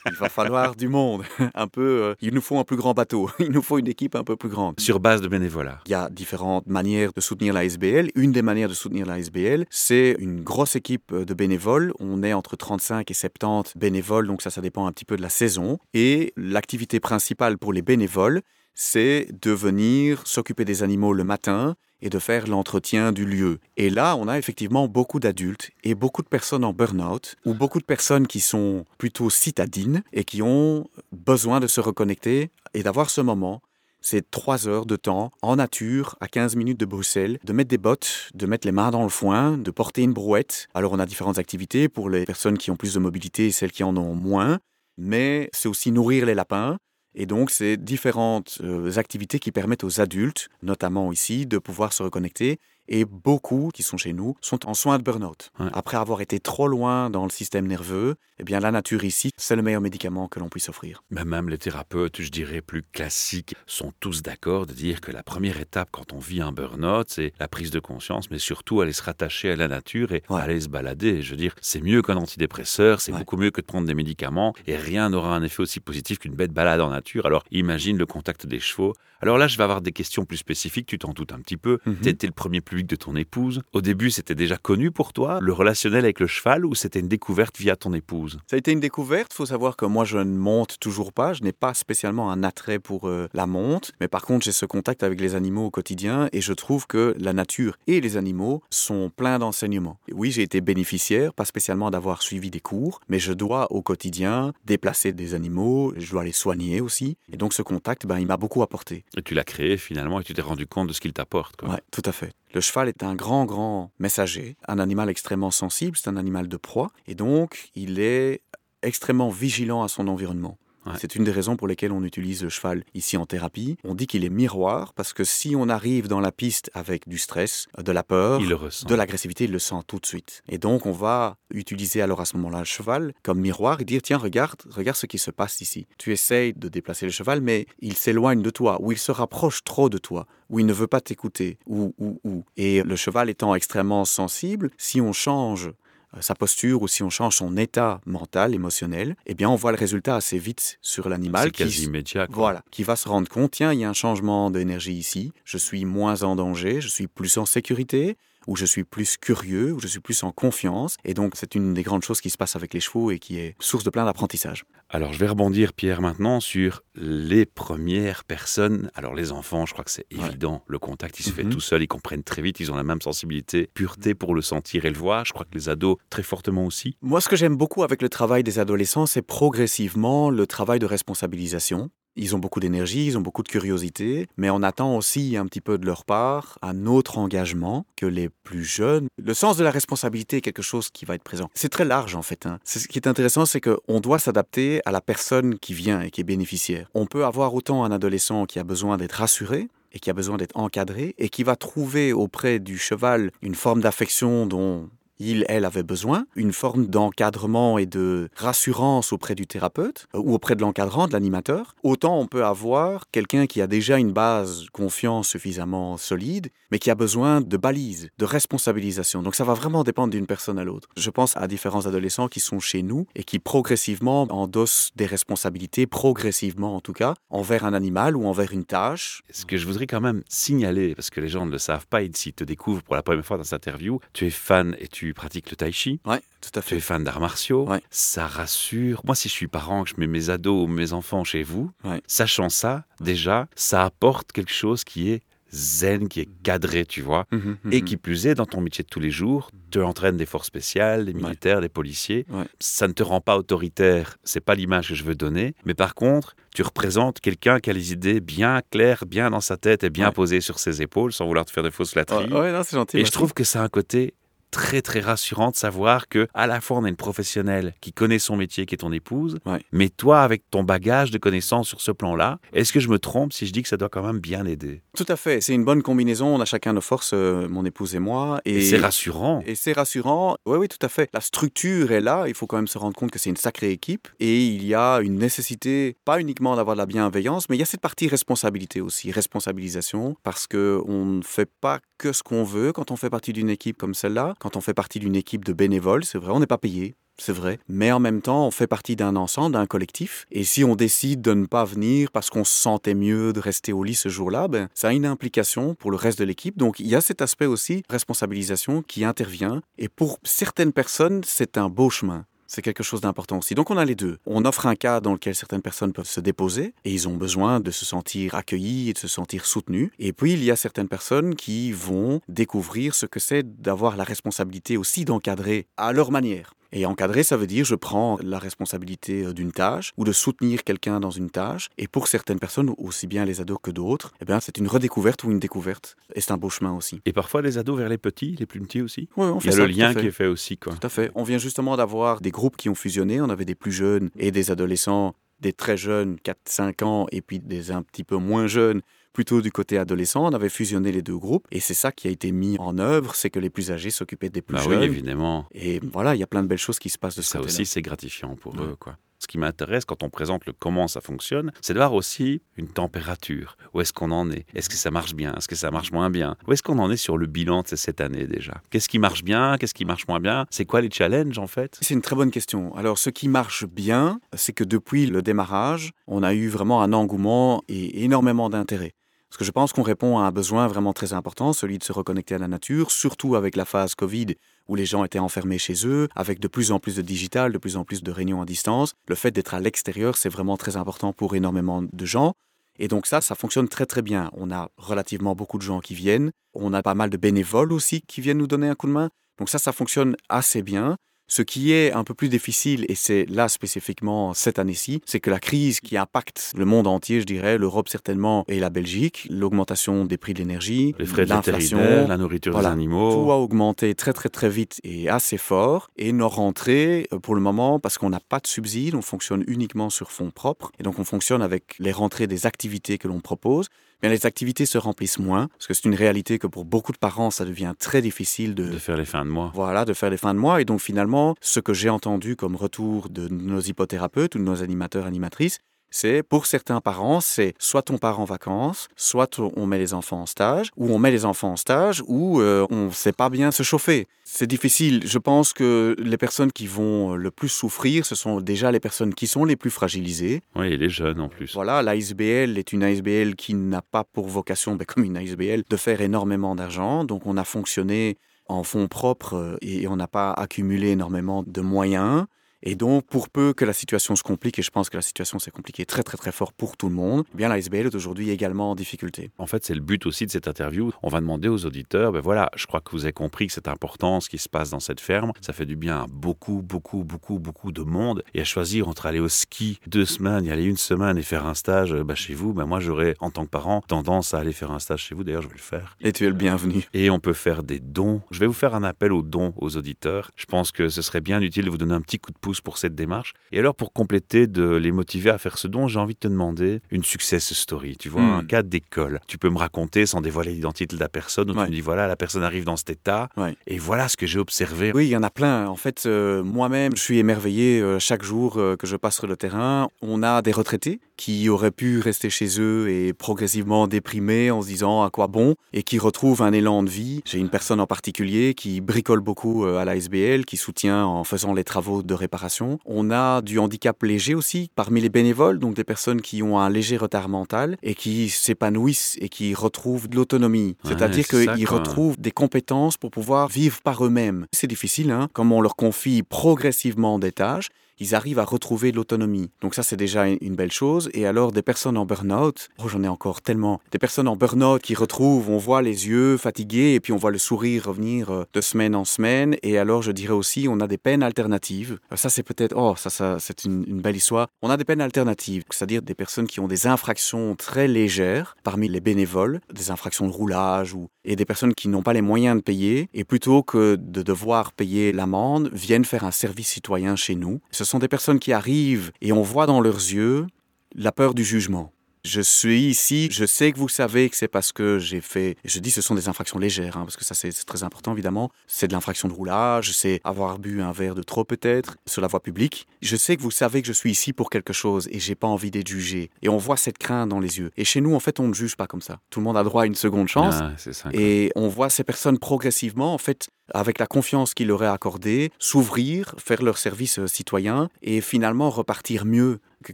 il 0.07 0.13
va 0.13 0.29
falloir 0.29 0.77
du 0.77 0.89
monde. 0.89 1.23
Un 1.55 1.69
peu, 1.69 2.03
euh, 2.03 2.15
il 2.21 2.35
nous 2.35 2.41
faut 2.41 2.59
un 2.59 2.65
plus 2.65 2.77
grand 2.77 2.93
bateau, 2.93 3.31
il 3.39 3.51
nous 3.51 3.63
faut 3.63 3.79
une 3.79 3.89
équipe 3.89 4.15
un 4.15 4.25
peu 4.25 4.37
plus 4.37 4.49
grande. 4.49 4.79
Sur 4.79 5.01
base 5.01 5.21
de 5.21 5.29
bénévolat. 5.29 5.81
Il 5.87 5.93
y 5.93 5.95
a 5.95 6.11
différentes 6.11 6.67
manières 6.67 7.13
de 7.15 7.21
soutenir 7.21 7.55
la 7.55 7.65
SBL. 7.65 8.11
Une 8.15 8.33
des 8.33 8.43
manières 8.43 8.69
de 8.69 8.75
soutenir 8.75 9.07
la 9.07 9.19
SBL, 9.19 9.65
c'est 9.71 10.17
une 10.19 10.43
grosse 10.43 10.77
équipe 10.77 11.15
de 11.15 11.35
bénévoles. 11.35 11.93
On 11.99 12.23
est 12.23 12.33
entre 12.33 12.57
35 12.57 13.11
et 13.11 13.15
70 13.15 13.75
bénévoles, 13.77 14.27
donc 14.27 14.43
ça, 14.43 14.51
ça 14.51 14.61
dépend 14.61 14.87
un 14.87 14.93
petit 14.93 15.05
peu 15.05 15.17
de 15.17 15.23
la 15.23 15.29
saison. 15.29 15.79
Et 15.95 16.33
l'activité 16.37 17.01
principale 17.01 17.59
pour 17.59 17.73
les 17.73 17.83
bénévoles, 17.83 18.43
c'est 18.75 19.29
de 19.43 19.51
venir 19.51 20.23
s'occuper 20.27 20.65
des 20.65 20.83
animaux 20.83 21.13
le 21.13 21.25
matin 21.25 21.77
et 22.03 22.11
de 22.11 22.19
faire 22.19 22.47
l'entretien 22.47 23.13
du 23.13 23.27
lieu. 23.27 23.59
Et 23.77 23.91
là, 23.91 24.17
on 24.17 24.29
a 24.29 24.39
effectivement 24.39 24.89
beaucoup 24.89 25.21
d'adultes 25.21 25.71
et 25.85 25.95
beaucoup 25.95 26.23
de 26.23 26.29
personnes 26.29 26.65
en 26.65 26.73
burn-out 26.73 27.37
ou 27.45 27.55
beaucoup 27.55 27.79
de 27.79 27.85
personnes 27.85 28.27
qui 28.27 28.41
sont 28.41 28.85
plutôt 28.99 29.31
citadines 29.31 30.03
et 30.13 30.25
qui 30.25 30.43
ont 30.43 30.89
besoin 31.13 31.61
de 31.61 31.67
se 31.67 31.81
reconnecter 31.81 32.51
et 32.75 32.83
d'avoir 32.83 33.11
ce 33.11 33.21
moment. 33.21 33.61
C'est 34.03 34.31
trois 34.31 34.67
heures 34.67 34.87
de 34.87 34.97
temps 34.97 35.31
en 35.43 35.57
nature, 35.57 36.17
à 36.21 36.29
15 36.29 36.57
minutes 36.57 36.81
de 36.81 36.87
Bruxelles, 36.87 37.39
de 37.45 37.53
mettre 37.53 37.69
des 37.69 37.77
bottes, 37.77 38.31
de 38.35 38.47
mettre 38.47 38.67
les 38.67 38.73
mains 38.73 38.91
dans 38.91 39.03
le 39.03 39.11
foin, 39.11 39.59
de 39.59 39.71
porter 39.71 40.03
une 40.03 40.15
brouette. 40.15 40.69
Alors 40.73 40.93
on 40.93 40.99
a 40.99 41.05
différentes 41.05 41.39
activités 41.39 41.91
pour 41.91 42.09
les 42.09 42.25
personnes 42.25 42.57
qui 42.57 42.71
ont 42.71 42.77
plus 42.77 42.95
de 42.95 42.99
mobilité 42.99 43.49
et 43.49 43.53
celles 43.53 43.73
qui 43.73 43.85
en 43.85 43.95
ont 43.99 44.15
moins, 44.15 44.59
mais 44.97 45.51
c'est 45.53 45.69
aussi 45.69 45.93
nourrir 45.93 46.25
les 46.25 46.35
lapins, 46.35 46.79
et 47.15 47.27
donc, 47.27 47.51
c'est 47.51 47.77
différentes 47.77 48.59
euh, 48.63 48.97
activités 48.97 49.39
qui 49.41 49.51
permettent 49.51 49.85
aux 49.85 50.01
adultes, 50.01 50.49
notamment 50.63 51.11
ici, 51.13 51.47
de 51.47 51.59
pouvoir 51.59 51.93
se 51.93 52.03
reconnecter 52.03 52.61
et 52.91 53.05
beaucoup 53.05 53.71
qui 53.73 53.83
sont 53.83 53.97
chez 53.97 54.13
nous 54.13 54.35
sont 54.41 54.69
en 54.69 54.75
soins 54.75 54.99
de 54.99 55.03
burn-out. 55.03 55.51
Après 55.73 55.97
avoir 55.97 56.21
été 56.21 56.41
trop 56.41 56.69
loin 56.69 57.09
dans 57.09 57.25
le 57.25 57.31
système 57.31 57.67
nerveux, 57.67 58.17
eh 58.39 58.45
bien 58.45 58.61
la 58.61 58.71
nature 58.71 59.05
ici, 59.05 59.31
c'est 59.37 59.57
le 59.57 59.63
meilleur 59.63 59.81
médicament 59.81 60.29
que 60.29 60.41
l'on 60.41 60.49
puisse 60.49 60.69
offrir. 60.69 61.03
Mais 61.11 61.25
même 61.25 61.49
les 61.49 61.59
thérapeutes, 61.59 62.21
je 62.21 62.31
dirais 62.31 62.61
plus 62.61 62.83
classiques, 62.83 63.55
sont 63.67 63.93
tous 64.01 64.23
d'accord 64.23 64.67
de 64.67 64.73
dire 64.73 65.01
que 65.01 65.13
la 65.13 65.23
première 65.23 65.61
étape 65.61 65.89
quand 65.93 66.13
on 66.13 66.19
vit 66.19 66.41
un 66.41 66.53
burn-out, 66.53 67.07
c'est 67.09 67.33
la 67.39 67.49
prise 67.49 67.71
de 67.71 67.81
conscience, 67.81 68.31
mais 68.31 68.39
surtout 68.39 68.81
aller 68.81 68.93
se 68.93 69.03
rattacher 69.03 69.51
à 69.51 69.57
la 69.57 69.69
nature 69.69 70.13
et 70.13 70.23
aller 70.31 70.61
se 70.61 70.69
balader. 70.69 71.23
Je 71.23 71.31
veux 71.31 71.37
dire, 71.37 71.55
c'est 71.61 71.81
mieux 71.81 72.03
qu'un 72.03 72.17
antidépresseur, 72.17 73.01
c'est 73.01 73.13
beaucoup 73.13 73.37
mieux 73.37 73.51
que 73.51 73.61
de 73.61 73.67
prendre 73.67 73.87
des 73.87 73.95
médicaments 73.95 74.55
et 74.67 74.77
rien 74.77 75.11
n'aura 75.11 75.37
un 75.37 75.43
effet 75.43 75.61
aussi 75.61 75.81
positif 75.81 76.19
qu'une 76.19 76.35
bête 76.35 76.53
balade 76.53 76.81
en 76.81 76.91
nature. 76.91 77.27
Alors 77.27 77.45
imagine 77.53 77.97
le 77.97 78.07
contact 78.07 78.47
des 78.47 78.59
chevaux. 78.59 78.95
Alors 79.23 79.37
là, 79.37 79.47
je 79.47 79.57
vais 79.59 79.65
avoir 79.65 79.83
des 79.83 79.93
questions 79.93 80.25
plus 80.25 80.39
spécifiques, 80.39 80.87
tu 80.87 80.99
t'en 80.99 81.13
doutes 81.13 81.33
un 81.33 81.41
petit 81.41 81.59
peu. 81.59 81.79
Mm 81.85 81.93
Tu 82.03 82.09
étais 82.09 82.27
le 82.27 82.33
premier 82.33 82.61
plus 82.63 82.80
de 82.87 82.97
ton 82.97 83.17
épouse. 83.17 83.63
Au 83.73 83.81
début, 83.81 84.11
c'était 84.11 84.35
déjà 84.35 84.57
connu 84.57 84.91
pour 84.91 85.13
toi, 85.13 85.39
le 85.41 85.53
relationnel 85.53 86.05
avec 86.05 86.21
le 86.21 86.27
cheval, 86.27 86.65
ou 86.67 86.75
c'était 86.75 87.01
une 87.01 87.09
découverte 87.09 87.59
via 87.59 87.77
ton 87.77 87.93
épouse? 87.93 88.39
Ça 88.47 88.57
a 88.57 88.59
été 88.59 88.73
une 88.73 88.81
découverte. 88.81 89.29
Il 89.33 89.37
faut 89.37 89.47
savoir 89.47 89.77
que 89.77 89.85
moi, 89.85 90.05
je 90.05 90.19
ne 90.19 90.37
monte 90.37 90.79
toujours 90.81 91.13
pas. 91.13 91.33
Je 91.33 91.43
n'ai 91.43 91.53
pas 91.53 91.75
spécialement 91.75 92.31
un 92.31 92.43
attrait 92.43 92.79
pour 92.79 93.09
euh, 93.09 93.29
la 93.35 93.47
monte. 93.47 93.93
Mais 94.01 94.09
par 94.09 94.23
contre, 94.23 94.45
j'ai 94.45 94.53
ce 94.53 94.67
contact 94.67 95.03
avec 95.03 95.21
les 95.21 95.35
animaux 95.35 95.67
au 95.67 95.71
quotidien 95.71 96.29
et 96.33 96.41
je 96.41 96.53
trouve 96.53 96.87
que 96.87 97.15
la 97.19 97.33
nature 97.33 97.77
et 97.87 98.01
les 98.01 98.17
animaux 98.17 98.63
sont 98.71 99.11
pleins 99.15 99.39
d'enseignements. 99.39 99.99
Oui, 100.13 100.31
j'ai 100.31 100.43
été 100.43 100.61
bénéficiaire, 100.61 101.33
pas 101.33 101.45
spécialement 101.45 101.91
d'avoir 101.91 102.23
suivi 102.23 102.51
des 102.51 102.61
cours, 102.61 103.01
mais 103.09 103.19
je 103.19 103.33
dois 103.33 103.71
au 103.73 103.83
quotidien 103.83 104.53
déplacer 104.65 105.13
des 105.13 105.35
animaux, 105.35 105.93
je 105.97 106.11
dois 106.11 106.25
les 106.25 106.33
soigner 106.33 106.81
aussi. 106.81 107.17
Et 107.33 107.37
donc, 107.37 107.53
ce 107.53 107.63
contact, 107.63 108.07
ben, 108.07 108.19
il 108.19 108.27
m'a 108.27 108.37
beaucoup 108.37 108.63
apporté. 108.63 109.05
Et 109.17 109.23
tu 109.23 109.35
l'as 109.35 109.45
créé 109.45 109.77
finalement 109.77 110.21
et 110.21 110.25
tu 110.25 110.35
t'es 110.35 110.43
rendu 110.43 110.67
compte 110.67 110.89
de 110.89 110.93
ce 110.93 111.01
qu'il 111.01 111.13
t'apporte. 111.13 111.63
Oui, 111.63 111.77
tout 111.91 112.03
à 112.05 112.13
fait. 112.13 112.33
Le 112.53 112.61
cheval 112.61 112.89
est 112.89 113.05
un 113.05 113.15
grand, 113.15 113.45
grand 113.45 113.93
messager, 114.01 114.57
un 114.67 114.81
animal 114.81 115.09
extrêmement 115.09 115.53
sensible, 115.53 115.97
c'est 115.97 116.09
un 116.09 116.17
animal 116.17 116.49
de 116.49 116.57
proie, 116.57 116.91
et 117.07 117.15
donc 117.15 117.71
il 117.77 118.01
est 118.01 118.43
extrêmement 118.83 119.29
vigilant 119.29 119.85
à 119.85 119.89
son 119.89 120.09
environnement. 120.09 120.59
C'est 120.99 121.17
une 121.17 121.25
des 121.25 121.31
raisons 121.31 121.57
pour 121.57 121.69
lesquelles 121.69 121.93
on 121.93 122.05
utilise 122.05 122.43
le 122.43 122.49
cheval 122.49 122.85
ici 122.95 123.17
en 123.17 123.27
thérapie. 123.27 123.77
On 123.85 123.95
dit 123.95 124.07
qu'il 124.07 124.25
est 124.25 124.31
miroir 124.31 124.93
parce 124.95 125.13
que 125.13 125.25
si 125.25 125.55
on 125.57 125.69
arrive 125.69 126.09
dans 126.09 126.21
la 126.21 126.33
piste 126.33 126.71
avec 126.75 127.09
du 127.09 127.19
stress, 127.19 127.67
de 127.79 127.93
la 127.93 128.03
peur, 128.03 128.41
de 128.41 128.95
l'agressivité, 128.95 129.45
il 129.45 129.53
le 129.53 129.59
sent 129.59 129.83
tout 129.87 129.99
de 129.99 130.07
suite. 130.07 130.43
Et 130.49 130.59
donc 130.59 130.87
on 130.87 130.93
va 130.93 131.37
utiliser 131.53 132.03
alors 132.03 132.21
à 132.21 132.25
ce 132.25 132.37
moment-là 132.37 132.61
le 132.61 132.65
cheval 132.65 133.13
comme 133.23 133.41
miroir 133.41 133.81
et 133.81 133.85
dire 133.85 134.03
tiens 134.03 134.19
regarde, 134.19 134.63
regarde 134.71 134.97
ce 134.97 135.07
qui 135.07 135.19
se 135.19 135.31
passe 135.31 135.61
ici. 135.61 135.87
Tu 135.99 136.13
essayes 136.13 136.53
de 136.55 136.69
déplacer 136.69 137.07
le 137.07 137.13
cheval 137.13 137.41
mais 137.41 137.67
il 137.81 137.97
s'éloigne 137.97 138.43
de 138.43 138.51
toi 138.51 138.79
ou 138.81 138.93
il 138.93 138.99
se 138.99 139.13
rapproche 139.13 139.65
trop 139.65 139.89
de 139.89 139.99
toi 139.99 140.27
ou 140.49 140.59
il 140.59 140.67
ne 140.67 140.73
veut 140.73 140.87
pas 140.87 141.01
t'écouter 141.01 141.59
ou 141.67 141.95
ou 141.99 142.21
ou. 142.25 142.45
Et 142.57 142.83
le 142.83 142.97
cheval 142.97 143.31
étant 143.31 143.55
extrêmement 143.55 144.05
sensible, 144.05 144.71
si 144.77 145.01
on 145.01 145.13
change 145.13 145.69
euh, 145.69 145.77
sa 146.21 146.35
posture 146.35 146.83
ou 146.83 146.89
si 146.89 147.03
on 147.03 147.11
change 147.11 147.37
son 147.37 147.57
état 147.57 148.01
mental, 148.07 148.55
émotionnel, 148.55 149.17
eh 149.27 149.35
bien 149.35 149.49
on 149.49 149.55
voit 149.55 149.73
le 149.73 149.79
résultat 149.79 150.17
assez 150.17 150.39
vite 150.39 150.79
sur 150.83 151.09
l'animal. 151.09 151.53
Quasi 151.53 151.77
qui, 151.79 151.85
immédiat. 151.85 152.27
quoi. 152.27 152.37
voilà, 152.37 152.63
qui 152.71 152.83
va 152.83 152.97
se 152.97 153.09
rendre 153.09 153.29
compte, 153.29 153.53
tiens, 153.53 153.73
il 153.73 153.81
y 153.81 153.85
a 153.85 153.89
un 153.89 153.95
changement 153.95 154.51
d'énergie 154.51 154.95
ici, 154.95 155.33
je 155.45 155.59
suis 155.59 155.85
moins 155.85 156.23
en 156.23 156.37
danger, 156.37 156.81
je 156.81 156.89
suis 156.89 157.07
plus 157.07 157.39
en 157.39 157.47
sécurité, 157.47 158.17
ou 158.47 158.57
je 158.57 158.65
suis 158.65 158.85
plus 158.85 159.17
curieux, 159.17 159.73
ou 159.73 159.81
je 159.81 159.87
suis 159.87 160.01
plus 160.01 160.23
en 160.23 160.33
confiance. 160.33 160.97
Et 161.05 161.15
donc 161.15 161.35
c'est 161.37 161.55
une 161.55 161.75
des 161.75 161.83
grandes 161.83 162.03
choses 162.03 162.21
qui 162.21 162.31
se 162.31 162.39
passe 162.39 162.57
avec 162.57 162.75
les 162.75 162.81
chevaux 162.81 163.11
et 163.11 163.19
qui 163.19 163.39
est 163.39 163.55
source 163.61 163.85
de 163.85 163.91
plein 163.91 164.05
d'apprentissage. 164.05 164.65
Alors, 164.93 165.13
je 165.13 165.21
vais 165.21 165.29
rebondir, 165.29 165.73
Pierre, 165.73 166.01
maintenant 166.01 166.41
sur 166.41 166.83
les 166.97 167.47
premières 167.47 168.25
personnes. 168.25 168.91
Alors, 168.97 169.15
les 169.15 169.31
enfants, 169.31 169.65
je 169.65 169.73
crois 169.73 169.85
que 169.85 169.91
c'est 169.93 170.05
Ouais. 170.13 170.27
évident. 170.27 170.65
Le 170.67 170.81
contact, 170.81 171.21
il 171.21 171.23
se 171.23 171.31
fait 171.31 171.45
Mhm. 171.45 171.51
tout 171.53 171.61
seul. 171.61 171.83
Ils 171.85 171.87
comprennent 171.87 172.25
très 172.25 172.43
vite. 172.43 172.59
Ils 172.59 172.73
ont 172.73 172.75
la 172.75 172.83
même 172.83 173.01
sensibilité, 173.01 173.69
pureté 173.73 174.17
pour 174.17 174.35
le 174.35 174.43
sentir 174.43 174.87
et 174.87 174.91
le 174.91 174.99
voir. 174.99 175.25
Je 175.25 175.33
crois 175.33 175.45
que 175.45 175.55
les 175.57 175.69
ados, 175.69 175.97
très 176.11 176.25
fortement 176.25 176.67
aussi. 176.67 176.97
Moi, 177.03 177.21
ce 177.21 177.29
que 177.29 177.37
j'aime 177.37 177.57
beaucoup 177.57 177.85
avec 177.85 178.03
le 178.03 178.09
travail 178.09 178.43
des 178.43 178.59
adolescents, 178.59 179.07
c'est 179.07 179.23
progressivement 179.23 180.29
le 180.29 180.45
travail 180.49 180.81
de 180.81 180.87
responsabilisation. 180.87 181.91
Ils 182.17 182.35
ont 182.35 182.39
beaucoup 182.39 182.61
d'énergie, 182.61 183.07
ils 183.07 183.17
ont 183.17 183.21
beaucoup 183.21 183.43
de 183.43 183.49
curiosité, 183.49 184.27
mais 184.37 184.51
on 184.51 184.63
attend 184.63 184.97
aussi 184.97 185.37
un 185.37 185.47
petit 185.47 185.61
peu 185.61 185.79
de 185.79 185.87
leur 185.87 186.05
part 186.05 186.59
un 186.63 186.87
autre 186.87 187.19
engagement 187.19 187.87
que 187.97 188.07
les 188.07 188.29
plus 188.29 188.65
jeunes. 188.65 189.07
Le 189.23 189.35
sens 189.35 189.57
de 189.57 189.65
la 189.65 189.71
responsabilité 189.71 190.39
est 190.39 190.41
quelque 190.41 190.63
chose 190.63 190.91
qui 190.91 191.05
va 191.05 191.15
être 191.15 191.23
présent. 191.23 191.51
C'est 191.55 191.69
très 191.69 191.85
large 191.85 192.15
en 192.15 192.23
fait. 192.23 192.47
hein. 192.47 192.59
Ce 192.65 192.87
qui 192.89 192.99
est 192.99 193.07
intéressant, 193.07 193.47
c'est 193.47 193.61
qu'on 193.61 194.01
doit 194.01 194.19
s'adapter 194.19 194.81
à 194.85 194.91
la 194.91 195.01
personne 195.01 195.59
qui 195.59 195.75
vient 195.75 196.01
et 196.01 196.11
qui 196.11 196.21
est 196.21 196.25
bénéficiaire. 196.25 196.89
On 196.95 197.07
peut 197.07 197.25
avoir 197.25 197.55
autant 197.55 197.85
un 197.85 197.93
adolescent 197.93 198.47
qui 198.47 198.59
a 198.59 198.65
besoin 198.65 198.97
d'être 198.97 199.13
rassuré, 199.13 199.69
et 199.93 199.99
qui 199.99 200.11
a 200.11 200.13
besoin 200.13 200.37
d'être 200.37 200.57
encadré 200.57 201.15
et 201.19 201.29
qui 201.29 201.43
va 201.43 201.57
trouver 201.57 202.13
auprès 202.13 202.59
du 202.59 202.79
cheval 202.79 203.31
une 203.43 203.55
forme 203.55 203.81
d'affection 203.81 204.47
dont 204.47 204.89
il, 205.21 205.45
elle 205.49 205.65
avait 205.65 205.83
besoin, 205.83 206.27
une 206.35 206.53
forme 206.53 206.87
d'encadrement 206.87 207.79
et 207.79 207.87
de 207.87 208.29
rassurance 208.35 209.13
auprès 209.13 209.35
du 209.35 209.47
thérapeute 209.47 210.09
euh, 210.15 210.19
ou 210.19 210.35
auprès 210.35 210.57
de 210.57 210.63
l'encadrant, 210.63 211.07
de 211.07 211.13
l'animateur. 211.13 211.75
Autant 211.83 212.19
on 212.19 212.27
peut 212.27 212.45
avoir 212.45 213.05
quelqu'un 213.13 213.47
qui 213.47 213.61
a 213.61 213.67
déjà 213.67 213.99
une 213.99 214.13
base 214.13 214.67
confiance 214.73 215.29
suffisamment 215.29 215.97
solide, 215.97 216.49
mais 216.71 216.79
qui 216.79 216.91
a 216.91 216.95
besoin 216.95 217.41
de 217.41 217.57
balises, 217.57 218.09
de 218.19 218.25
responsabilisation. 218.25 219.23
Donc 219.23 219.35
ça 219.35 219.45
va 219.45 219.55
vraiment 219.55 219.85
dépendre 219.85 220.11
d'une 220.11 220.27
personne 220.27 220.59
à 220.59 220.65
l'autre. 220.65 220.89
Je 220.97 221.11
pense 221.11 221.37
à 221.37 221.47
différents 221.47 221.87
adolescents 221.87 222.29
qui 222.29 222.41
sont 222.41 222.61
chez 222.61 222.83
nous 222.83 223.07
et 223.15 223.25
qui 223.25 223.39
progressivement 223.39 224.23
endossent 224.31 224.91
des 224.97 225.07
responsabilités, 225.07 225.87
progressivement 225.87 226.77
en 226.77 226.81
tout 226.81 226.93
cas, 226.93 227.15
envers 227.29 227.65
un 227.65 227.75
animal 227.75 228.17
ou 228.17 228.27
envers 228.27 228.53
une 228.53 228.65
tâche. 228.65 229.23
Ce 229.31 229.45
que 229.45 229.57
je 229.57 229.67
voudrais 229.67 229.87
quand 229.87 230.01
même 230.01 230.23
signaler, 230.29 230.95
parce 230.95 231.11
que 231.11 231.21
les 231.21 231.29
gens 231.29 231.45
ne 231.45 231.51
le 231.51 231.59
savent 231.59 231.87
pas, 231.87 232.03
et 232.03 232.11
s'ils 232.15 232.33
te 232.33 232.45
découvrent 232.45 232.83
pour 232.83 232.95
la 232.95 233.03
première 233.03 233.25
fois 233.25 233.37
dans 233.37 233.45
cette 233.45 233.67
interview, 233.67 234.01
tu 234.13 234.27
es 234.27 234.31
fan 234.31 234.77
et 234.79 234.89
tu 234.89 235.10
pratiques 235.15 235.51
le 235.51 235.57
tai 235.57 235.73
chi. 235.73 236.01
Ouais, 236.07 236.21
tout 236.41 236.51
à 236.59 236.63
Tu 236.63 236.75
es 236.75 236.77
fait. 236.77 236.81
fan 236.81 237.05
d'arts 237.05 237.21
martiaux, 237.21 237.67
Ouais. 237.69 237.81
ça 237.91 238.27
rassure. 238.27 239.03
Moi, 239.05 239.15
si 239.15 239.29
je 239.29 239.35
suis 239.35 239.49
parent, 239.49 239.85
que 239.85 239.91
je 239.91 239.95
mets 239.99 240.07
mes 240.07 240.31
ados 240.31 240.65
ou 240.65 240.67
mes 240.67 240.93
enfants 240.93 241.25
chez 241.25 241.43
vous, 241.43 241.71
Ouais. 241.85 242.01
sachant 242.07 242.49
ça, 242.49 242.85
déjà, 243.01 243.49
ça 243.55 243.85
apporte 243.85 244.33
quelque 244.33 244.53
chose 244.53 244.85
qui 244.85 245.11
est 245.11 245.23
zen, 245.53 246.09
qui 246.09 246.21
est 246.21 246.29
cadré, 246.45 246.87
tu 246.87 247.03
vois. 247.03 247.27
Mhm, 247.33 247.57
Et 247.73 247.81
mhm. 247.81 247.85
qui 247.85 247.97
plus 247.97 248.29
est, 248.29 248.37
dans 248.37 248.47
ton 248.47 248.61
métier 248.61 248.85
de 248.85 248.89
tous 248.89 249.01
les 249.01 249.11
jours, 249.11 249.51
tu 249.73 249.83
entraînes 249.83 250.17
des 250.17 250.25
forces 250.27 250.47
spéciales, 250.47 251.05
des 251.07 251.13
militaires, 251.13 251.61
des 251.61 251.69
policiers. 251.69 252.25
Ouais. 252.31 252.45
Ça 252.61 252.87
ne 252.87 252.93
te 252.93 253.03
rend 253.03 253.21
pas 253.21 253.37
autoritaire, 253.37 254.17
c'est 254.23 254.39
pas 254.41 254.55
l'image 254.55 254.91
que 254.91 254.95
je 254.95 255.03
veux 255.03 255.17
donner. 255.17 255.55
Mais 255.65 255.75
par 255.75 255.97
contre, 255.97 256.37
tu 256.55 256.63
représentes 256.63 257.19
quelqu'un 257.19 257.59
qui 257.59 257.69
a 257.69 257.73
les 257.73 257.93
idées 257.93 258.21
bien 258.21 258.61
claires, 258.71 259.05
bien 259.07 259.31
dans 259.31 259.41
sa 259.41 259.57
tête 259.57 259.83
et 259.83 259.91
bien 259.91 260.07
Ouais. 260.09 260.13
posées 260.13 260.41
sur 260.41 260.61
ses 260.61 260.83
épaules, 260.83 261.13
sans 261.13 261.27
vouloir 261.27 261.45
te 261.45 261.51
faire 261.51 261.65
de 261.65 261.71
fausses 261.71 261.91
flatteries. 261.93 262.29
Non, 262.29 262.63
c'est 262.63 262.77
gentil. 262.77 262.99
Et 262.99 263.05
je 263.05 263.11
trouve 263.11 263.35
que 263.35 263.43
ça 263.43 263.61
a 263.61 263.65
un 263.65 263.69
côté 263.69 264.15
très 264.51 264.83
très 264.83 265.01
rassurant 265.01 265.51
de 265.51 265.57
savoir 265.57 266.09
que 266.09 266.27
à 266.35 266.47
la 266.47 266.61
fois 266.61 266.79
on 266.79 266.85
a 266.85 266.89
une 266.89 266.97
professionnelle 266.97 267.75
qui 267.81 267.93
connaît 267.93 268.19
son 268.19 268.37
métier 268.37 268.67
qui 268.67 268.75
est 268.75 268.79
ton 268.79 268.93
épouse 268.93 269.39
Ouais. 269.47 269.61
mais 269.73 269.89
toi 269.89 270.23
avec 270.23 270.43
ton 270.51 270.65
bagage 270.65 271.11
de 271.11 271.19
connaissances 271.19 271.69
sur 271.69 271.81
ce 271.81 271.93
plan-là 271.93 272.39
est-ce 272.53 272.73
que 272.73 272.81
je 272.81 272.89
me 272.89 272.99
trompe 272.99 273.33
si 273.33 273.47
je 273.47 273.53
dis 273.53 273.63
que 273.63 273.69
ça 273.69 273.77
doit 273.77 273.89
quand 273.89 274.03
même 274.03 274.19
bien 274.19 274.45
aider? 274.47 274.83
Tout 274.97 275.07
à 275.09 275.17
fait. 275.17 275.41
C'est 275.41 275.55
une 275.55 275.65
bonne 275.65 275.83
combinaison. 275.83 276.27
On 276.35 276.41
a 276.41 276.45
chacun 276.45 276.73
nos 276.73 276.81
forces, 276.81 277.13
euh, 277.15 277.49
mon 277.49 277.65
épouse 277.65 277.95
et 277.95 277.99
moi. 277.99 278.41
et, 278.45 278.61
c'est 278.63 278.77
rassurant 278.79 279.43
Et 279.47 279.55
c'est 279.55 279.73
rassurant. 279.73 280.37
Oui, 280.47 280.59
oui, 280.59 280.69
tout 280.69 280.85
à 280.85 280.89
fait. 280.89 281.09
La 281.15 281.21
structure 281.21 281.93
est 281.93 282.01
là. 282.01 282.25
Il 282.27 282.35
faut 282.35 282.47
quand 282.47 282.57
même 282.57 282.67
se 282.69 282.77
rendre 282.79 282.95
compte 282.97 283.11
que 283.11 283.19
c'est 283.19 283.31
une 283.31 283.37
sacrée 283.37 283.71
équipe. 283.71 284.09
Et 284.19 284.45
il 284.47 284.65
y 284.67 284.75
a 284.75 284.99
une 285.01 285.17
nécessité, 285.19 285.97
pas 286.05 286.21
uniquement 286.21 286.57
d'avoir 286.57 286.77
de 286.77 286.81
la 286.81 286.87
bienveillance, 286.87 287.49
mais 287.49 287.57
il 287.57 287.61
y 287.61 287.63
a 287.63 287.67
cette 287.67 287.81
partie 287.81 288.09
responsabilité 288.09 288.81
aussi, 288.81 289.11
responsabilisation, 289.13 290.17
parce 290.23 290.47
que 290.47 290.81
on 290.87 291.05
ne 291.07 291.23
fait 291.23 291.49
pas 291.61 291.81
que 292.01 292.13
ce 292.15 292.23
qu'on 292.23 292.45
veut 292.45 292.73
quand 292.73 292.91
on 292.91 292.97
fait 292.97 293.11
partie 293.11 293.35
d'une 293.35 293.51
équipe 293.51 293.77
comme 293.77 293.93
celle-là. 293.93 294.35
Quand 294.41 294.57
on 294.57 294.63
fait 294.63 294.75
partie 294.75 294.99
d'une 294.99 295.15
équipe 295.15 295.45
de 295.45 295.53
bénévoles, 295.53 296.03
c'est 296.05 296.17
vrai, 296.17 296.33
on 296.33 296.41
n'est 296.41 296.47
pas 296.47 296.59
payé. 296.59 296.95
C'est 297.19 297.35
vrai. 297.35 297.59
Mais 297.69 297.93
en 297.93 298.01
même 298.01 298.23
temps, 298.23 298.47
on 298.47 298.51
fait 298.51 298.67
partie 298.67 298.97
d'un 298.97 299.15
ensemble, 299.15 299.53
d'un 299.53 299.67
collectif. 299.67 300.25
Et 300.31 300.43
si 300.43 300.65
on 300.65 300.75
décide 300.75 301.21
de 301.21 301.35
ne 301.35 301.45
pas 301.45 301.67
venir 301.67 302.11
parce 302.11 302.31
qu'on 302.31 302.45
se 302.45 302.55
sentait 302.55 302.95
mieux 302.95 303.35
de 303.35 303.41
rester 303.41 303.75
au 303.75 303.85
lit 303.85 303.95
ce 303.95 304.09
jour-là, 304.09 304.49
ben, 304.49 304.71
ça 304.73 304.89
a 304.89 304.93
une 304.93 305.05
implication 305.05 305.75
pour 305.75 305.91
le 305.91 305.99
reste 305.99 306.19
de 306.19 306.25
l'équipe. 306.25 306.57
Donc 306.57 306.81
il 306.81 306.87
y 306.87 306.95
a 306.95 307.03
cet 307.03 307.21
aspect 307.21 307.45
aussi, 307.45 307.83
responsabilisation, 307.91 308.81
qui 308.81 309.05
intervient. 309.05 309.61
Et 309.77 309.91
pour 309.91 310.19
certaines 310.25 310.73
personnes, 310.73 311.21
c'est 311.23 311.59
un 311.59 311.69
beau 311.69 311.91
chemin. 311.91 312.25
C'est 312.53 312.63
quelque 312.63 312.83
chose 312.83 313.01
d'important 313.01 313.39
aussi. 313.39 313.55
Donc 313.55 313.71
on 313.71 313.77
a 313.77 313.85
les 313.85 313.95
deux. 313.95 314.19
On 314.27 314.45
offre 314.45 314.67
un 314.67 314.75
cadre 314.75 315.03
dans 315.03 315.13
lequel 315.13 315.37
certaines 315.37 315.63
personnes 315.63 315.93
peuvent 315.93 316.09
se 316.09 316.19
déposer 316.19 316.75
et 316.85 316.93
ils 316.93 317.07
ont 317.07 317.17
besoin 317.17 317.61
de 317.61 317.71
se 317.71 317.85
sentir 317.85 318.35
accueillis 318.35 318.91
et 318.91 318.93
de 318.93 318.99
se 318.99 319.07
sentir 319.07 319.47
soutenus. 319.47 319.91
Et 320.01 320.13
puis 320.13 320.33
il 320.33 320.43
y 320.43 320.51
a 320.51 320.57
certaines 320.57 320.89
personnes 320.89 321.37
qui 321.37 321.71
vont 321.71 322.21
découvrir 322.27 322.97
ce 322.97 323.07
que 323.07 323.21
c'est 323.21 323.63
d'avoir 323.63 323.97
la 323.97 324.03
responsabilité 324.03 324.77
aussi 324.77 325.05
d'encadrer 325.05 325.69
à 325.77 325.93
leur 325.93 326.11
manière. 326.11 326.55
Et 326.73 326.87
encadrer, 326.87 327.23
ça 327.23 327.37
veut 327.37 327.47
dire 327.47 327.65
je 327.65 327.75
prends 327.75 328.19
la 328.23 328.39
responsabilité 328.39 329.25
euh, 329.25 329.33
d'une 329.33 329.53
tâche 329.53 329.93
ou 329.97 330.05
de 330.05 330.13
soutenir 330.13 330.65
quelqu'un 330.65 331.01
dans 331.01 331.11
une 331.11 331.31
tâche. 331.31 331.69
Et 331.79 331.89
pour 331.89 332.09
certaines 332.09 332.39
personnes, 332.39 332.73
aussi 332.79 333.07
bien 333.07 333.25
les 333.25 333.41
ados 333.41 333.59
que 333.63 333.71
d'autres, 333.71 334.13
eh 334.21 334.25
bien, 334.25 334.41
c'est 334.41 334.59
une 334.59 334.69
redécouverte 334.69 335.25
ou 335.25 335.31
une 335.31 335.39
découverte. 335.41 335.97
Et 336.15 336.21
c'est 336.21 336.33
un 336.33 336.37
beau 336.37 336.51
chemin 336.51 336.73
aussi. 336.73 337.01
et 337.05 337.13
parfois 337.13 337.43
les 337.43 337.59
ados 337.59 337.79
vers 337.79 337.89
les 337.89 337.99
petits 337.99 338.37
les 338.39 338.47
plus 338.47 338.61
petits 338.61 338.83
aussi 338.83 339.09
Ouais, 339.17 339.27
on 339.27 339.37
il 339.39 339.41
fait 339.41 339.49
y 339.49 339.53
a 339.53 339.57
ça, 339.57 339.67
le 339.67 339.73
lien 339.73 339.95
qui 339.95 340.07
est 340.07 340.11
fait 340.13 340.27
aussi 340.27 340.57
quoi 340.57 340.75
Tout 340.75 340.87
à 340.87 340.91
fait. 340.91 341.11
On 341.15 341.23
vient 341.23 341.39
justement 341.39 341.77
d'avoir 341.77 342.21
des 342.21 342.31
groupes 342.31 342.57
qui 342.57 342.69
ont 342.69 342.75
fusionné. 342.75 343.21
On 343.21 343.29
avait 343.29 343.45
des 343.45 343.55
plus 343.55 343.73
jeunes 343.73 344.11
et 344.19 344.31
des 344.31 344.51
adolescents, 344.51 345.15
des 345.41 345.53
très 345.53 345.77
jeunes, 345.77 346.17
4-5 346.25 346.85
ans, 346.85 347.07
et 347.13 347.23
puis 347.23 347.41
des 347.41 347.71
un 347.71 347.83
petit 347.83 348.05
peu 348.05 348.17
moins 348.17 348.47
jeunes, 348.47 348.83
plutôt 349.13 349.41
du 349.41 349.51
côté 349.53 349.79
adolescent. 349.79 350.25
On 350.25 350.33
avait 350.35 350.49
fusionné 350.49 350.93
les 350.93 351.03
deux 351.03 351.17
groupes. 351.19 351.47
Et 351.51 351.61
c'est 351.61 351.75
ça 351.75 351.93
qui 351.93 352.09
a 352.09 352.11
été 352.11 352.33
mis 352.33 352.57
en 352.59 352.79
œuvre, 352.79 353.15
c'est 353.15 353.31
que 353.31 353.39
les 353.39 353.51
plus 353.51 353.71
âgés 353.71 353.91
s'occupaient 353.91 354.31
des 354.31 354.43
plus 354.43 354.55
bah 354.57 354.63
oui 354.67 354.75
jeunes. 354.75 354.83
évidemment 354.83 355.47
et 355.53 355.81
voilà, 355.93 356.15
il 356.15 356.19
y 356.19 356.23
a 356.23 356.27
plein 356.27 356.43
de 356.43 356.49
belles 356.49 356.59
choses 356.59 356.79
qui 356.79 356.91
se 356.91 356.99
passent 356.99 357.17
de 357.17 357.23
ce 357.23 357.31
ça 357.31 357.39
côté-là. 357.39 357.55
aussi 357.55 357.67
c'est 357.67 357.83
gratifiant 357.83 358.37
pour 358.37 358.55
Ouais. 358.55 358.63
eux 358.65 358.77
quoi 358.79 358.97
ce 359.23 359.27
qui 359.29 359.37
m'intéresse 359.37 359.85
quand 359.85 360.03
on 360.03 360.09
présente 360.09 360.47
le 360.47 360.55
comment 360.55 360.89
ça 360.89 361.03
fonctionne, 361.03 361.53
c'est 361.61 361.75
de 361.75 361.79
voir 361.79 361.93
aussi 361.93 362.41
une 362.57 362.69
température. 362.69 363.59
Où 363.75 363.83
est-ce 363.83 363.93
qu'on 363.93 364.13
en 364.13 364.31
est? 364.31 364.47
Est-ce 364.55 364.71
que 364.71 364.77
ça 364.77 364.91
marche 364.91 365.15
bien? 365.15 365.35
Est-ce 365.35 365.47
que 365.47 365.57
ça 365.57 365.71
marche 365.71 365.93
moins 365.93 366.09
bien? 366.09 366.37
Où 366.49 366.53
est-ce 366.55 366.63
qu'on 366.63 366.79
en 366.79 366.91
est 366.91 366.97
sur 366.97 367.19
le 367.19 367.27
bilan 367.27 367.61
de 367.71 367.77
cette 367.77 368.01
année 368.01 368.27
déjà? 368.27 368.63
Qu'est-ce 368.71 368.89
qui 368.89 368.99
marche 368.99 369.23
bien? 369.23 369.59
Qu'est-ce 369.59 369.75
qui 369.75 369.85
marche 369.85 370.09
moins 370.09 370.21
bien? 370.21 370.47
C'est 370.49 370.65
quoi 370.65 370.81
les 370.81 370.91
challenges 370.91 371.39
en 371.39 371.47
fait? 371.47 371.77
C'est 371.83 371.93
une 371.93 372.01
très 372.01 372.17
bonne 372.17 372.31
question. 372.31 372.75
Alors, 372.77 372.97
ce 372.97 373.11
qui 373.11 373.29
marche 373.29 373.67
bien, 373.67 374.21
c'est 374.33 374.55
que 374.55 374.65
depuis 374.65 375.05
le 375.05 375.21
démarrage, 375.21 375.93
on 376.07 376.23
a 376.23 376.33
eu 376.33 376.49
vraiment 376.49 376.83
un 376.83 376.95
engouement 376.95 377.63
et 377.69 378.03
énormément 378.05 378.49
d'intérêt. 378.49 378.95
Parce 379.31 379.39
que 379.39 379.45
je 379.45 379.53
pense 379.53 379.73
qu'on 379.73 379.83
répond 379.83 380.19
à 380.19 380.23
un 380.23 380.33
besoin 380.33 380.67
vraiment 380.67 380.93
très 380.93 381.13
important, 381.13 381.53
celui 381.53 381.79
de 381.79 381.85
se 381.85 381.93
reconnecter 381.93 382.35
à 382.35 382.39
la 382.39 382.49
nature, 382.49 382.91
surtout 382.91 383.37
avec 383.37 383.55
la 383.55 383.65
phase 383.65 383.95
Covid 383.95 384.35
où 384.67 384.75
les 384.75 384.87
gens 384.87 385.05
étaient 385.05 385.21
enfermés 385.21 385.59
chez 385.59 385.87
eux, 385.87 386.09
avec 386.17 386.41
de 386.41 386.49
plus 386.49 386.73
en 386.73 386.81
plus 386.81 386.97
de 386.97 387.03
digital, 387.03 387.53
de 387.53 387.59
plus 387.59 387.77
en 387.77 387.85
plus 387.85 388.03
de 388.03 388.11
réunions 388.11 388.43
à 388.43 388.45
distance. 388.45 388.95
Le 389.07 389.15
fait 389.15 389.31
d'être 389.31 389.55
à 389.55 389.61
l'extérieur, 389.61 390.17
c'est 390.17 390.29
vraiment 390.29 390.57
très 390.57 390.77
important 390.77 391.13
pour 391.13 391.37
énormément 391.37 391.81
de 391.83 392.05
gens. 392.05 392.35
Et 392.81 392.89
donc 392.89 393.07
ça, 393.07 393.21
ça 393.21 393.37
fonctionne 393.37 393.69
très 393.69 393.87
très 393.87 394.03
bien. 394.03 394.31
On 394.33 394.51
a 394.51 394.69
relativement 394.77 395.37
beaucoup 395.37 395.59
de 395.59 395.63
gens 395.63 395.79
qui 395.81 395.95
viennent. 395.95 396.33
On 396.55 396.73
a 396.73 396.83
pas 396.83 396.95
mal 396.95 397.11
de 397.11 397.17
bénévoles 397.17 397.73
aussi 397.73 398.03
qui 398.03 398.21
viennent 398.21 398.39
nous 398.39 398.49
donner 398.49 398.69
un 398.69 398.75
coup 398.75 398.89
de 398.89 398.93
main. 398.93 399.11
Donc 399.39 399.49
ça, 399.49 399.59
ça 399.59 399.71
fonctionne 399.71 400.17
assez 400.29 400.63
bien. 400.63 400.97
Ce 401.31 401.43
qui 401.43 401.73
est 401.73 401.93
un 401.93 402.03
peu 402.03 402.13
plus 402.13 402.29
difficile, 402.29 402.85
et 402.89 402.97
c'est 402.97 403.25
là 403.27 403.49
spécifiquement 403.49 404.35
cette 404.35 404.59
année-ci, 404.59 405.01
c'est 405.07 405.21
que 405.21 405.31
la 405.31 405.39
crise 405.39 405.79
qui 405.79 405.97
impacte 405.97 406.53
le 406.57 406.65
monde 406.65 406.89
entier, 406.89 407.21
je 407.21 407.25
dirais, 407.25 407.57
l'Europe 407.57 407.89
certainement 407.89 408.45
et 408.49 408.59
la 408.59 408.69
Belgique, 408.69 409.29
l'augmentation 409.31 410.05
des 410.05 410.17
prix 410.17 410.35
de 410.35 410.41
l'énergie, 410.41 410.93
Les 410.99 411.07
frais 411.07 411.27
de 411.27 411.31
l'inflation, 411.31 411.79
la 412.09 412.17
nourriture 412.17 412.51
voilà. 412.51 412.71
des 412.71 412.73
animaux. 412.73 413.13
tout 413.15 413.31
a 413.31 413.37
augmenté 413.37 413.95
très 413.95 414.13
très 414.13 414.29
très 414.29 414.49
vite 414.49 414.81
et 414.83 415.09
assez 415.09 415.39
fort. 415.39 415.89
Et 415.97 416.13
nos 416.13 416.29
rentrées, 416.29 417.07
euh, 417.13 417.21
pour 417.21 417.37
le 417.37 417.41
moment, 417.41 417.79
parce 417.79 417.97
qu'on 417.97 418.11
n'a 418.11 418.19
pas 418.19 418.41
de 418.41 418.49
subsides, 418.49 418.97
on 418.97 419.03
fonctionne 419.03 419.45
uniquement 419.47 419.89
sur 419.89 420.11
fonds 420.11 420.33
propres. 420.33 420.73
Et 420.81 420.83
donc 420.83 420.99
on 420.99 421.05
fonctionne 421.05 421.43
avec 421.43 421.77
les 421.79 421.93
rentrées 421.93 422.27
des 422.27 422.47
activités 422.47 422.99
que 422.99 423.07
l'on 423.07 423.21
propose. 423.21 423.69
Bien, 424.03 424.11
les 424.11 424.25
activités 424.25 424.67
se 424.67 424.79
remplissent 424.79 425.19
moins, 425.19 425.49
parce 425.49 425.67
que 425.67 425.75
c'est 425.75 425.85
une 425.85 425.95
réalité 425.95 426.39
que 426.39 426.47
pour 426.47 426.65
beaucoup 426.65 426.93
de 426.93 426.99
parents, 426.99 427.31
ça 427.31 427.45
devient 427.45 427.75
très 427.79 428.01
difficile 428.01 428.55
de, 428.55 428.65
de 428.65 428.79
faire 428.79 428.97
les 428.97 429.05
fins 429.05 429.25
de 429.25 429.31
mois. 429.31 429.51
voilà, 429.55 429.85
de 429.85 429.93
faire 429.93 430.11
les 430.11 430.17
fins 430.17 430.33
de 430.35 430.39
mois. 430.39 430.61
Et 430.61 430.65
donc 430.65 430.81
finalement, 430.81 431.35
ce 431.41 431.61
que 431.61 431.75
j'ai 431.75 431.91
entendu 431.91 432.35
comme 432.37 432.57
retour 432.57 433.09
de 433.11 433.29
nos 433.29 433.61
hypothérapeutes 433.61 434.35
ou 434.35 434.39
de 434.39 434.45
nos 434.45 434.63
animateurs, 434.63 435.07
animatrices, 435.07 435.59
C'est 435.91 436.23
pour 436.23 436.47
certains 436.47 436.81
parents, 436.81 437.21
c'est 437.21 437.55
soit 437.59 437.91
on 437.91 437.99
part 437.99 438.21
en 438.21 438.25
vacances, 438.25 438.89
soit 438.97 439.41
on 439.57 439.67
met 439.67 439.79
les 439.79 439.93
enfants 439.93 440.23
en 440.23 440.27
stage, 440.27 440.71
ou 440.77 440.93
on 440.93 440.99
met 440.99 441.11
les 441.11 441.25
enfants 441.25 441.51
en 441.53 441.57
stage, 441.57 442.03
ou 442.07 442.41
euh, 442.41 442.67
on 442.71 442.87
ne 442.87 442.91
sait 442.91 443.13
pas 443.13 443.29
bien 443.29 443.51
se 443.51 443.63
chauffer. 443.65 444.07
C'est 444.25 444.47
difficile. 444.47 445.03
Je 445.05 445.19
pense 445.19 445.53
que 445.53 445.97
les 445.99 446.17
personnes 446.17 446.53
qui 446.53 446.69
vont 446.69 447.17
le 447.17 447.31
plus 447.33 447.49
souffrir, 447.49 448.07
ce 448.07 448.15
sont 448.15 448.41
déjà 448.41 448.71
les 448.71 448.79
personnes 448.79 449.15
qui 449.15 449.27
sont 449.27 449.45
les 449.45 449.57
plus 449.57 449.71
fragilisées. 449.71 450.43
Oui, 450.55 450.69
et 450.69 450.77
les 450.77 450.89
jeunes 450.89 451.21
en 451.21 451.29
plus. 451.29 451.53
Voilà, 451.55 451.83
l'ASBL 451.83 452.57
est 452.57 452.73
une 452.73 452.85
ASBL 452.85 453.35
qui 453.35 453.55
n'a 453.55 453.83
pas 453.83 454.05
pour 454.05 454.29
vocation, 454.29 454.77
ben, 454.77 454.85
comme 454.85 455.03
une 455.03 455.17
ASBL, 455.17 455.65
de 455.69 455.77
faire 455.77 456.01
énormément 456.01 456.55
d'argent. 456.55 457.05
Donc 457.05 457.27
on 457.27 457.37
a 457.37 457.45
fonctionné 457.45 458.17
en 458.47 458.63
fonds 458.63 458.89
propres 458.89 459.35
euh, 459.35 459.57
et 459.63 459.89
on 459.89 459.97
n'a 459.97 460.09
pas 460.09 460.33
accumulé 460.33 460.91
énormément 460.91 461.43
de 461.47 461.61
moyens. 461.61 462.27
Et 462.63 462.75
donc, 462.75 463.07
pour 463.07 463.31
peu 463.31 463.55
que 463.55 463.65
la 463.65 463.73
situation 463.73 464.17
se 464.17 464.23
complique, 464.23 464.59
et 464.59 464.63
je 464.63 464.71
pense 464.71 464.91
que 464.91 464.97
la 464.97 465.03
situation 465.03 465.39
s'est 465.39 465.51
compliquée 465.51 465.87
très 465.87 466.03
très 466.03 466.19
très 466.19 466.31
fort 466.31 466.53
pour 466.53 466.77
tout 466.77 466.91
le 466.91 466.95
monde, 466.95 467.25
eh 467.33 467.37
bien 467.37 467.49
la 467.49 467.59
SBL 467.59 467.87
est 467.87 467.95
aujourd'hui 467.95 468.29
également 468.29 468.73
en 468.73 468.75
difficulté. 468.75 469.31
En 469.39 469.47
fait, 469.47 469.65
c'est 469.65 469.75
le 469.75 469.81
but 469.81 470.05
aussi 470.05 470.27
de 470.27 470.31
cette 470.31 470.47
interview. 470.47 470.93
On 471.03 471.09
va 471.09 471.21
demander 471.21 471.49
aux 471.49 471.65
auditeurs, 471.65 472.13
ben 472.13 472.21
voilà, 472.21 472.51
je 472.57 472.67
crois 472.67 472.81
que 472.81 472.91
vous 472.91 473.05
avez 473.05 473.15
compris 473.15 473.47
que 473.47 473.55
c'est 473.55 473.69
important 473.69 474.21
ce 474.21 474.29
qui 474.29 474.37
se 474.37 474.49
passe 474.49 474.71
dans 474.71 474.81
cette 474.81 475.01
ferme. 475.01 475.33
Ça 475.41 475.55
fait 475.55 475.65
du 475.65 475.77
bien 475.77 476.03
à 476.03 476.07
beaucoup, 476.07 476.61
beaucoup, 476.63 477.03
beaucoup, 477.03 477.39
beaucoup 477.39 477.73
de 477.73 477.83
monde. 477.83 478.23
Et 478.35 478.43
à 478.43 478.45
choisir 478.45 478.89
entre 478.89 479.07
aller 479.07 479.21
au 479.21 479.29
ski 479.29 479.79
deux 479.87 480.05
semaines, 480.05 480.45
y 480.45 480.51
aller 480.51 480.65
une 480.65 480.77
semaine 480.77 481.17
et 481.17 481.23
faire 481.23 481.47
un 481.47 481.55
stage 481.55 481.95
ben, 481.95 482.15
chez 482.15 482.35
vous, 482.35 482.53
ben 482.53 482.67
moi 482.67 482.81
j'aurais, 482.81 483.17
en 483.21 483.31
tant 483.31 483.45
que 483.47 483.51
parent, 483.51 483.81
tendance 483.89 484.35
à 484.35 484.39
aller 484.39 484.53
faire 484.53 484.71
un 484.71 484.81
stage 484.81 485.05
chez 485.05 485.15
vous. 485.15 485.25
D'ailleurs, 485.25 485.43
je 485.43 485.49
vais 485.49 485.55
le 485.55 485.61
faire. 485.61 485.97
Et 486.03 486.13
tu 486.13 486.27
es 486.27 486.29
le 486.29 486.35
bienvenu. 486.35 486.85
Et 486.93 487.09
on 487.09 487.21
peut 487.21 487.33
faire 487.33 487.63
des 487.63 487.81
dons. 487.81 488.21
Je 488.31 488.39
vais 488.39 488.47
vous 488.47 488.53
faire 488.53 488.75
un 488.75 488.83
appel 488.83 489.13
aux 489.13 489.23
dons 489.23 489.55
aux 489.57 489.79
auditeurs. 489.79 490.31
Je 490.37 490.45
pense 490.45 490.73
que 490.73 490.91
ce 490.91 491.01
serait 491.01 491.23
bien 491.23 491.41
utile 491.41 491.65
de 491.65 491.71
vous 491.71 491.79
donner 491.79 491.95
un 491.95 492.03
petit 492.03 492.19
coup 492.19 492.33
de 492.33 492.39
pouce 492.39 492.50
pour 492.61 492.77
cette 492.79 492.97
démarche. 492.97 493.35
Et 493.53 493.61
alors, 493.61 493.75
pour 493.77 493.93
compléter, 493.93 494.47
de 494.49 494.75
les 494.75 494.91
motiver 494.91 495.31
à 495.31 495.39
faire 495.39 495.59
ce 495.59 495.69
don, 495.69 495.87
j'ai 495.87 495.99
envie 496.01 496.15
de 496.15 496.19
te 496.19 496.27
demander 496.29 496.81
une 496.91 497.05
success 497.05 497.53
story. 497.53 497.97
Tu 497.97 498.09
vois, 498.09 498.23
Hmm. 498.23 498.41
un 498.41 498.45
cas 498.45 498.63
d'école. 498.63 499.21
Tu 499.29 499.39
peux 499.39 499.51
me 499.51 499.59
raconter 499.59 500.07
sans 500.07 500.21
dévoiler 500.21 500.53
l'identité 500.53 500.97
de 500.97 501.01
la 501.01 501.09
personne, 501.09 501.51
où 501.51 501.55
Ouais. 501.55 501.65
tu 501.67 501.71
me 501.71 501.75
dis 501.77 501.81
voilà, 501.83 502.07
la 502.09 502.17
personne 502.17 502.43
arrive 502.43 502.65
dans 502.65 502.77
cet 502.77 502.91
état, 502.91 503.29
Ouais. 503.37 503.55
et 503.67 503.79
voilà 503.79 504.09
ce 504.09 504.17
que 504.17 504.27
j'ai 504.27 504.39
observé. 504.39 504.91
Oui, 504.95 505.07
il 505.07 505.11
y 505.11 505.17
en 505.17 505.23
a 505.23 505.31
plein. 505.31 505.67
En 505.69 505.77
fait, 505.77 506.05
euh, 506.07 506.43
moi-même, 506.43 506.97
je 506.97 507.01
suis 507.03 507.19
émerveillé 507.19 507.81
euh, 507.81 507.99
chaque 507.99 508.23
jour 508.23 508.57
euh, 508.57 508.77
que 508.77 508.87
je 508.87 508.97
passe 508.97 509.17
sur 509.17 509.27
le 509.27 509.37
terrain. 509.37 509.89
On 510.01 510.23
a 510.23 510.41
des 510.43 510.53
retraités 510.53 511.01
qui 511.17 511.49
auraient 511.51 511.71
pu 511.71 512.01
rester 512.01 512.31
chez 512.31 512.59
eux 512.61 512.89
et 512.89 513.13
progressivement 513.13 513.87
déprimés 513.87 514.51
en 514.51 514.63
se 514.63 514.69
disant 514.69 515.03
à 515.03 515.11
quoi 515.11 515.27
bon 515.27 515.55
et 515.75 515.83
qui 515.83 515.99
retrouvent 515.99 516.41
un 516.41 516.53
élan 516.55 516.83
de 516.83 516.89
vie. 516.89 517.21
J'ai 517.27 517.39
une 517.39 517.51
personne 517.51 517.79
en 517.81 517.87
particulier 517.87 518.55
qui 518.55 518.81
bricole 518.81 519.21
beaucoup 519.21 519.65
à 519.67 519.85
la 519.85 519.97
SBL, 519.97 520.47
qui 520.47 520.57
soutient 520.57 521.05
en 521.05 521.23
faisant 521.25 521.53
les 521.53 521.65
travaux 521.65 522.03
de 522.03 522.15
réparation. 522.15 522.40
On 522.85 523.11
a 523.11 523.43
du 523.43 523.59
handicap 523.59 524.03
léger 524.03 524.35
aussi 524.35 524.71
parmi 524.75 525.01
les 525.01 525.09
bénévoles, 525.09 525.59
donc 525.59 525.75
des 525.75 525.85
personnes 525.85 526.21
qui 526.21 526.43
ont 526.43 526.59
un 526.59 526.71
léger 526.71 526.97
retard 526.97 527.29
mental 527.29 527.77
et 527.83 527.95
qui 527.95 528.29
s'épanouissent 528.29 529.17
et 529.21 529.29
qui 529.29 529.55
retrouvent 529.55 530.09
de 530.09 530.17
l'autonomie. 530.17 530.77
Ouais, 530.85 530.93
C'est-à-dire 530.93 531.27
qu'ils 531.27 531.69
retrouvent 531.69 532.19
des 532.19 532.31
compétences 532.31 532.97
pour 532.97 533.11
pouvoir 533.11 533.49
vivre 533.49 533.81
par 533.83 534.05
eux-mêmes. 534.05 534.47
C'est 534.53 534.67
difficile, 534.67 535.11
hein 535.11 535.29
comme 535.33 535.53
on 535.53 535.61
leur 535.61 535.77
confie 535.77 536.23
progressivement 536.23 537.19
des 537.19 537.33
tâches, 537.33 537.69
ils 538.01 538.15
arrivent 538.15 538.39
à 538.39 538.45
retrouver 538.45 538.93
l'autonomie. 538.93 539.51
Donc 539.61 539.75
ça, 539.75 539.83
c'est 539.83 539.97
déjà 539.97 540.27
une 540.27 540.57
belle 540.57 540.73
chose. 540.73 541.11
Et 541.15 541.27
alors, 541.27 541.53
des 541.53 541.63
personnes 541.63 541.97
en 541.97 542.07
burn-out, 542.07 542.69
oh, 542.79 542.89
j'en 542.89 543.03
ai 543.03 543.09
encore 543.09 543.43
tellement, 543.43 543.81
des 543.93 543.99
personnes 543.99 544.29
en 544.29 544.37
burn-out 544.37 544.83
qui 544.83 544.95
retrouvent, 544.95 545.51
on 545.51 545.59
voit 545.59 545.83
les 545.83 546.09
yeux 546.09 546.37
fatigués 546.37 546.95
et 546.95 547.01
puis 547.01 547.13
on 547.13 547.17
voit 547.17 547.31
le 547.31 547.39
sourire 547.39 547.87
revenir 547.87 548.31
euh, 548.31 548.45
de 548.53 548.61
semaine 548.61 548.95
en 548.95 549.05
semaine. 549.05 549.57
Et 549.63 549.79
alors, 549.79 550.03
je 550.03 550.13
dirais 550.13 550.33
aussi, 550.33 550.67
on 550.69 550.81
a 550.81 550.87
des 550.87 550.99
peines 550.99 551.23
alternatives. 551.23 551.99
Euh, 552.13 552.17
Ça, 552.17 552.29
c'est 552.29 552.43
peut-être, 552.43 552.75
oh, 552.77 552.95
ça, 552.97 553.39
c'est 553.39 553.65
une, 553.65 554.01
belle 554.01 554.17
histoire. 554.17 554.49
On 554.63 554.71
a 554.71 554.77
des 554.77 554.85
peines 554.85 555.01
alternatives, 555.01 555.65
c'est-à-dire 555.71 556.03
des 556.03 556.15
personnes 556.15 556.47
qui 556.47 556.61
ont 556.61 556.69
des 556.69 556.87
infractions 556.87 557.55
très 557.55 557.87
légères 557.87 558.57
parmi 558.63 558.89
les 558.89 559.01
bénévoles, 559.01 559.61
des 559.73 559.91
infractions 559.91 560.27
de 560.27 560.33
roulage 560.33 560.95
ou 560.95 561.09
et 561.25 561.37
des 561.37 561.45
personnes 561.45 561.75
qui 561.75 561.89
n'ont 561.89 562.03
pas 562.03 562.13
les 562.13 562.23
moyens 562.23 562.57
de 562.57 562.63
payer 562.63 563.09
et 563.13 563.25
plutôt 563.25 563.63
que 563.63 563.97
de 563.97 564.23
devoir 564.23 564.73
payer 564.73 565.13
l'amende, 565.13 565.71
viennent 565.73 566.05
faire 566.05 566.25
un 566.25 566.31
service 566.31 566.69
citoyen 566.69 567.17
chez 567.17 567.35
nous. 567.35 567.61
Sont 567.91 567.99
des 567.99 568.09
personnes 568.09 568.39
qui 568.39 568.53
arrivent 568.53 569.11
et 569.21 569.33
on 569.33 569.43
voit 569.43 569.67
dans 569.67 569.81
leurs 569.81 569.97
yeux 569.97 570.47
la 570.95 571.11
peur 571.13 571.35
du 571.35 571.45
jugement. 571.45 571.93
Je 572.23 572.43
suis 572.43 572.83
ici, 572.83 573.29
je 573.33 573.47
sais 573.47 573.73
que 573.73 573.79
vous 573.79 573.89
savez 573.89 574.29
que 574.29 574.37
c'est 574.37 574.47
parce 574.47 574.73
que 574.73 574.99
j'ai 574.99 575.23
fait, 575.23 575.57
je 575.65 575.79
dis 575.81 575.91
ce 575.91 576.03
sont 576.03 576.15
des 576.15 576.29
infractions 576.29 576.59
légères, 576.59 576.99
hein, 576.99 577.05
parce 577.05 577.17
que 577.17 577.25
ça 577.25 577.35
c'est 577.35 577.51
très 577.65 577.83
important 577.83 578.13
évidemment, 578.13 578.51
c'est 578.67 578.89
de 578.89 578.93
l'infraction 578.93 579.27
de 579.27 579.33
roulage, 579.33 579.93
c'est 579.93 580.21
avoir 580.23 580.59
bu 580.59 580.83
un 580.83 580.93
verre 580.93 581.15
de 581.15 581.23
trop 581.23 581.45
peut-être 581.45 581.97
sur 582.07 582.21
la 582.21 582.29
voie 582.29 582.43
publique. 582.43 582.87
Je 583.01 583.17
sais 583.17 583.39
que 583.39 583.43
vous 583.43 583.51
savez 583.51 583.81
que 583.81 583.89
je 583.89 583.95
suis 583.95 584.11
ici 584.11 584.35
pour 584.35 584.51
quelque 584.51 584.75
chose 584.75 585.09
et 585.11 585.19
j'ai 585.19 585.35
pas 585.35 585.47
envie 585.47 585.71
d'être 585.71 585.89
jugé. 585.89 586.31
Et 586.43 586.51
on 586.51 586.59
voit 586.59 586.77
cette 586.77 586.99
crainte 586.99 587.31
dans 587.31 587.41
les 587.41 587.59
yeux. 587.59 587.71
Et 587.79 587.87
chez 587.87 588.03
nous 588.03 588.15
en 588.15 588.21
fait 588.21 588.39
on 588.39 588.49
ne 588.49 588.55
juge 588.55 588.77
pas 588.77 588.87
comme 588.87 589.03
ça. 589.03 589.21
Tout 589.31 589.41
le 589.41 589.45
monde 589.45 589.57
a 589.57 589.65
droit 589.65 589.85
à 589.85 589.87
une 589.87 589.95
seconde 589.95 590.29
chance. 590.29 590.57
Ah, 590.61 590.73
ça. 590.77 591.09
Et 591.15 591.51
on 591.57 591.69
voit 591.69 591.89
ces 591.89 592.05
personnes 592.05 592.39
progressivement, 592.39 593.15
en 593.15 593.19
fait, 593.19 593.49
avec 593.75 593.99
la 593.99 594.07
confiance 594.07 594.55
qu'ils 594.55 594.69
leur 594.69 594.83
est 594.83 594.87
accordée, 594.89 595.51
s'ouvrir, 595.59 596.35
faire 596.39 596.63
leur 596.63 596.79
service 596.79 597.19
euh, 597.19 597.27
citoyen 597.27 597.89
et 598.03 598.21
finalement 598.21 598.71
repartir 598.71 599.25
mieux 599.25 599.61
que 599.83 599.93